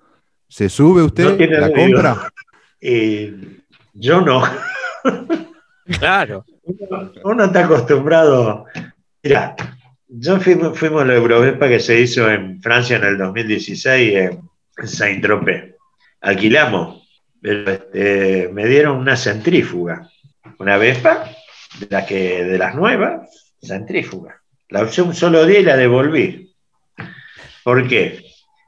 ¿se 0.46 0.68
sube 0.68 1.02
usted? 1.02 1.38
¿La 1.50 1.72
compra? 1.72 2.32
Eh, 2.80 3.34
yo 3.92 4.20
no. 4.20 4.44
claro. 5.98 6.44
Uno, 7.24 7.44
está 7.44 7.64
acostumbrado. 7.64 8.66
Mira, 9.20 9.56
yo 10.08 10.40
fuimos, 10.40 11.02
a 11.02 11.04
la 11.04 11.14
Eurovespa 11.14 11.68
que 11.68 11.80
se 11.80 12.00
hizo 12.00 12.30
en 12.30 12.60
Francia 12.62 12.96
en 12.96 13.04
el 13.04 13.18
2016 13.18 14.14
en 14.16 14.88
Saint-Tropez. 14.88 15.74
Alquilamos, 16.20 17.06
pero 17.40 17.70
este, 17.70 18.48
me 18.52 18.66
dieron 18.66 18.96
una 18.96 19.16
centrífuga. 19.16 20.08
Una 20.58 20.76
Vespa 20.76 21.30
de, 21.78 21.86
la 21.90 22.06
que, 22.06 22.44
de 22.44 22.58
las 22.58 22.74
nuevas, 22.74 23.54
centrífuga. 23.62 24.42
La 24.70 24.82
usé 24.82 25.02
un 25.02 25.14
solo 25.14 25.46
día 25.46 25.60
y 25.60 25.64
la 25.64 25.76
devolví. 25.76 26.54
¿Por 27.62 27.86
qué? 27.86 28.24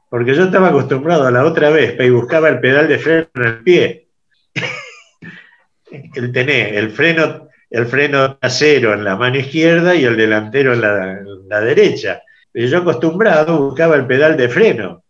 Porque 0.09 0.35
yo 0.35 0.45
estaba 0.45 0.69
acostumbrado 0.69 1.27
a 1.27 1.31
la 1.31 1.45
otra 1.45 1.69
vez 1.69 1.95
y 1.99 2.09
buscaba 2.09 2.49
el 2.49 2.59
pedal 2.59 2.87
de 2.87 2.99
freno 2.99 3.27
en 3.35 3.43
el 3.43 3.63
pie. 3.63 4.07
el 6.13 6.31
tener 6.31 6.75
el 6.75 6.91
freno, 6.91 7.49
el 7.71 7.85
freno 7.85 8.37
trasero 8.37 8.93
en 8.93 9.05
la 9.05 9.15
mano 9.15 9.37
izquierda 9.37 9.95
y 9.95 10.03
el 10.03 10.17
delantero 10.17 10.73
en 10.73 10.81
la, 10.81 11.61
derecha. 11.61 12.21
Pero 12.51 12.67
yo 12.67 12.77
acostumbrado 12.79 13.63
buscaba 13.63 13.95
el 13.95 14.05
pedal 14.05 14.35
de 14.35 14.49
freno 14.49 15.03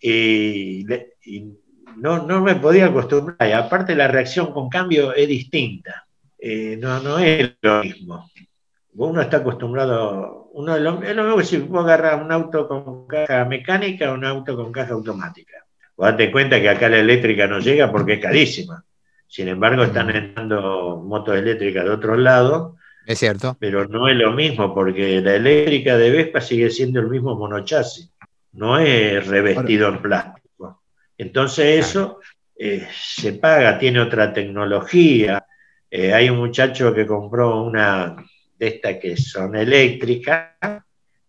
y, 0.00 0.86
no, 1.96 2.24
no, 2.24 2.40
me 2.40 2.54
podía 2.54 2.86
acostumbrar. 2.86 3.48
Y 3.48 3.52
aparte 3.52 3.96
la 3.96 4.06
reacción 4.06 4.52
con 4.52 4.68
cambio 4.68 5.12
es 5.12 5.26
distinta. 5.26 6.06
Eh, 6.38 6.78
no, 6.80 7.00
no 7.00 7.18
es 7.18 7.56
lo 7.60 7.82
mismo. 7.82 8.30
Uno 8.94 9.20
está 9.20 9.38
acostumbrado, 9.38 10.50
uno 10.52 10.76
es 10.76 10.82
lo, 10.82 11.00
mismo 11.00 11.36
que 11.36 11.44
si 11.44 11.58
vos 11.58 11.84
agarras 11.84 12.22
un 12.22 12.30
auto 12.30 12.68
con 12.68 13.06
caja 13.08 13.44
mecánica 13.44 14.10
o 14.10 14.14
un 14.14 14.24
auto 14.24 14.56
con 14.56 14.70
caja 14.70 14.92
automática. 14.94 15.64
Vos 15.96 16.06
date 16.06 16.30
cuenta 16.30 16.60
que 16.60 16.68
acá 16.68 16.88
la 16.88 16.98
eléctrica 16.98 17.48
no 17.48 17.58
llega 17.58 17.90
porque 17.90 18.14
es 18.14 18.20
carísima. 18.20 18.84
Sin 19.28 19.48
embargo, 19.48 19.84
están 19.84 20.10
entrando 20.10 21.02
motos 21.06 21.36
eléctricas 21.36 21.84
de 21.84 21.90
otro 21.90 22.16
lado. 22.16 22.76
Es 23.06 23.20
cierto. 23.20 23.56
Pero 23.60 23.86
no 23.86 24.08
es 24.08 24.16
lo 24.16 24.32
mismo 24.32 24.74
porque 24.74 25.20
la 25.20 25.36
eléctrica 25.36 25.96
de 25.96 26.10
Vespa 26.10 26.40
sigue 26.40 26.70
siendo 26.70 27.00
el 27.00 27.08
mismo 27.08 27.36
monochasis. 27.36 28.10
No 28.52 28.78
es 28.78 29.26
revestido 29.26 29.88
en 29.88 30.02
plástico. 30.02 30.82
Entonces 31.16 31.86
eso 31.86 32.20
eh, 32.56 32.88
se 32.92 33.34
paga, 33.34 33.78
tiene 33.78 34.00
otra 34.00 34.32
tecnología, 34.32 35.44
eh, 35.90 36.12
hay 36.12 36.28
un 36.28 36.38
muchacho 36.38 36.92
que 36.92 37.06
compró 37.06 37.62
una 37.62 38.16
de 38.58 38.66
estas 38.66 38.96
que 38.96 39.16
son 39.16 39.56
eléctricas, 39.56 40.52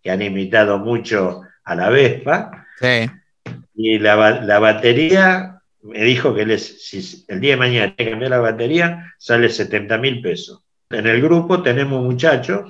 que 0.01 0.11
han 0.11 0.21
imitado 0.21 0.79
mucho 0.79 1.41
a 1.63 1.75
la 1.75 1.89
Vespa. 1.89 2.67
Y 3.75 3.99
la, 3.99 4.15
batería, 4.59 5.58
me 5.83 6.03
dijo 6.03 6.33
que 6.33 6.57
si 6.57 7.25
el 7.27 7.39
día 7.39 7.51
de 7.51 7.57
mañana 7.57 7.95
tiene 7.95 8.09
que 8.09 8.11
cambiar 8.11 8.31
la 8.31 8.39
batería, 8.39 9.13
sale 9.17 9.49
70 9.49 9.97
mil 9.97 10.21
pesos. 10.21 10.63
En 10.89 11.07
el 11.07 11.21
grupo 11.21 11.61
tenemos 11.61 11.99
un 11.99 12.07
muchacho, 12.07 12.65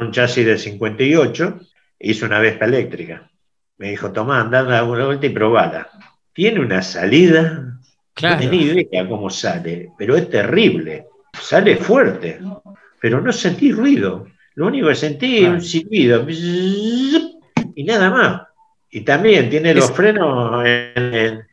un 0.00 0.10
chasis 0.12 0.46
de 0.46 0.58
58, 0.58 1.60
hizo 2.00 2.26
una 2.26 2.40
Vespa 2.40 2.64
eléctrica. 2.64 3.30
Me 3.78 3.90
dijo, 3.90 4.12
toma, 4.12 4.40
anda 4.40 4.62
una 4.62 5.04
vuelta 5.04 5.26
y 5.26 5.30
probala. 5.30 5.88
Tiene 6.32 6.60
una 6.60 6.82
salida, 6.82 7.78
no 8.22 8.38
tengo 8.38 8.54
idea 8.54 9.08
cómo 9.08 9.28
sale, 9.30 9.90
pero 9.98 10.16
es 10.16 10.28
terrible 10.30 11.06
sale 11.40 11.76
fuerte, 11.76 12.38
pero 13.00 13.20
no 13.20 13.32
sentí 13.32 13.72
ruido. 13.72 14.26
Lo 14.54 14.66
único 14.66 14.88
que 14.88 14.94
sentí 14.94 15.44
es 15.44 15.48
un 15.48 15.62
silbido 15.62 16.26
y 16.28 17.84
nada 17.84 18.10
más. 18.10 18.42
Y 18.90 19.00
también 19.02 19.48
tiene 19.48 19.74
los 19.74 19.90
frenos 19.90 20.64
en, 20.66 21.46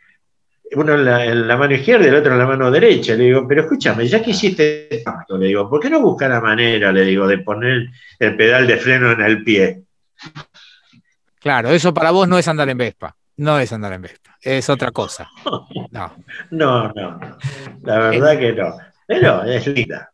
uno 0.76 0.94
en 0.94 1.48
la, 1.48 1.58
mano 1.58 1.74
izquierda 1.74 2.06
y 2.06 2.10
el 2.10 2.16
otro 2.16 2.34
en 2.34 2.40
la 2.40 2.46
mano 2.46 2.72
derecha. 2.72 3.16
Le 3.16 3.26
digo, 3.26 3.48
pero 3.48 3.62
escúchame, 3.62 4.08
ya 4.08 4.22
que 4.22 4.32
hiciste 4.32 5.02
tanto, 5.04 5.38
le 5.38 5.48
digo, 5.48 5.70
¿por 5.70 5.80
qué 5.80 5.90
no 5.90 6.00
buscar 6.02 6.30
la 6.30 6.42
manera, 6.42 6.92
le 6.92 7.06
digo, 7.06 7.28
de 7.28 7.40
poner 7.40 7.88
el 8.20 8.36
pedal 8.36 8.68
de 8.68 8.78
freno 8.78 9.12
en 9.12 9.22
el 9.22 9.44
pie? 9.44 9.82
Claro, 11.40 11.70
eso 11.70 11.94
para 11.94 12.12
vos 12.12 12.28
no 12.28 12.38
es 12.38 12.48
andar 12.48 12.70
en 12.70 12.78
Vespa. 12.78 13.16
No 13.38 13.58
es 13.58 13.72
andar 13.72 13.94
en 13.94 14.02
Vespa, 14.02 14.38
es 14.42 14.70
otra 14.70 14.92
cosa. 14.92 15.30
No, 15.92 16.14
no, 16.52 16.90
no. 16.92 17.20
La 17.84 18.00
verdad 18.00 18.38
que 18.38 18.52
no 18.54 18.76
pero 19.10 19.44
es 19.44 19.66
linda. 19.66 20.12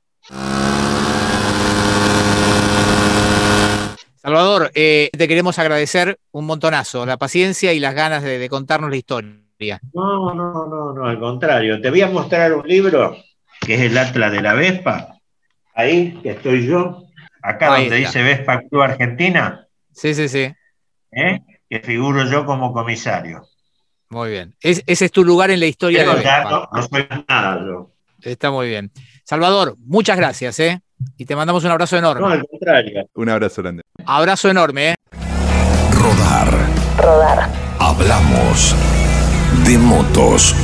Salvador, 4.21 4.71
eh, 4.73 5.09
te 5.15 5.27
queremos 5.27 5.59
agradecer 5.59 6.17
un 6.31 6.45
montonazo 6.45 7.05
la 7.05 7.17
paciencia 7.17 7.73
y 7.73 7.79
las 7.79 7.93
ganas 7.93 8.23
de, 8.23 8.47
contarnos 8.47 8.89
la 8.89 8.95
historia. 8.95 9.44
No, 9.93 10.33
no, 10.33 10.67
no, 10.67 10.93
no, 10.93 11.05
al 11.05 11.19
contrario. 11.19 11.81
Te 11.81 11.89
voy 11.89 12.01
a 12.01 12.07
mostrar 12.07 12.53
un 12.53 12.67
libro 12.67 13.17
que 13.61 13.75
es 13.75 13.81
el 13.81 13.97
Atlas 13.97 14.31
de 14.31 14.41
la 14.41 14.53
Vespa. 14.53 15.19
Ahí 15.73 16.19
que 16.21 16.31
estoy 16.31 16.67
yo, 16.67 17.03
acá 17.41 17.77
donde 17.77 17.95
dice 17.97 18.23
Vespa 18.23 18.61
Club 18.61 18.81
Argentina. 18.81 19.67
Sí, 19.91 20.13
sí, 20.13 20.27
sí. 20.27 20.53
¿Eh? 21.11 21.39
Que 21.69 21.79
figuro 21.79 22.25
yo 22.25 22.45
como 22.45 22.73
comisario. 22.73 23.47
Muy 24.09 24.29
bien. 24.29 24.55
ese 24.61 24.83
es 25.05 25.11
tu 25.11 25.23
lugar 25.23 25.51
en 25.51 25.59
la 25.59 25.65
historia 25.65 26.07
de 26.07 26.15
Vespa. 26.15 26.69
no 26.71 26.83
soy 26.83 27.07
nada 27.27 27.59
yo. 27.65 27.91
Está 28.21 28.51
muy 28.51 28.67
bien. 28.69 28.91
Salvador, 29.23 29.75
muchas 29.79 30.17
gracias, 30.17 30.59
¿eh? 30.59 30.81
Y 31.17 31.25
te 31.25 31.35
mandamos 31.35 31.63
un 31.63 31.71
abrazo 31.71 31.97
enorme. 31.97 32.21
No, 32.21 32.27
al 32.27 32.45
contrario. 32.47 33.09
Un 33.15 33.29
abrazo 33.29 33.61
grande. 33.61 33.83
Abrazo 34.05 34.49
enorme, 34.49 34.91
¿eh? 34.91 34.95
Rodar. 35.91 36.49
Rodar. 36.97 37.49
Hablamos 37.79 38.75
de 39.63 39.77
motos. 39.77 40.55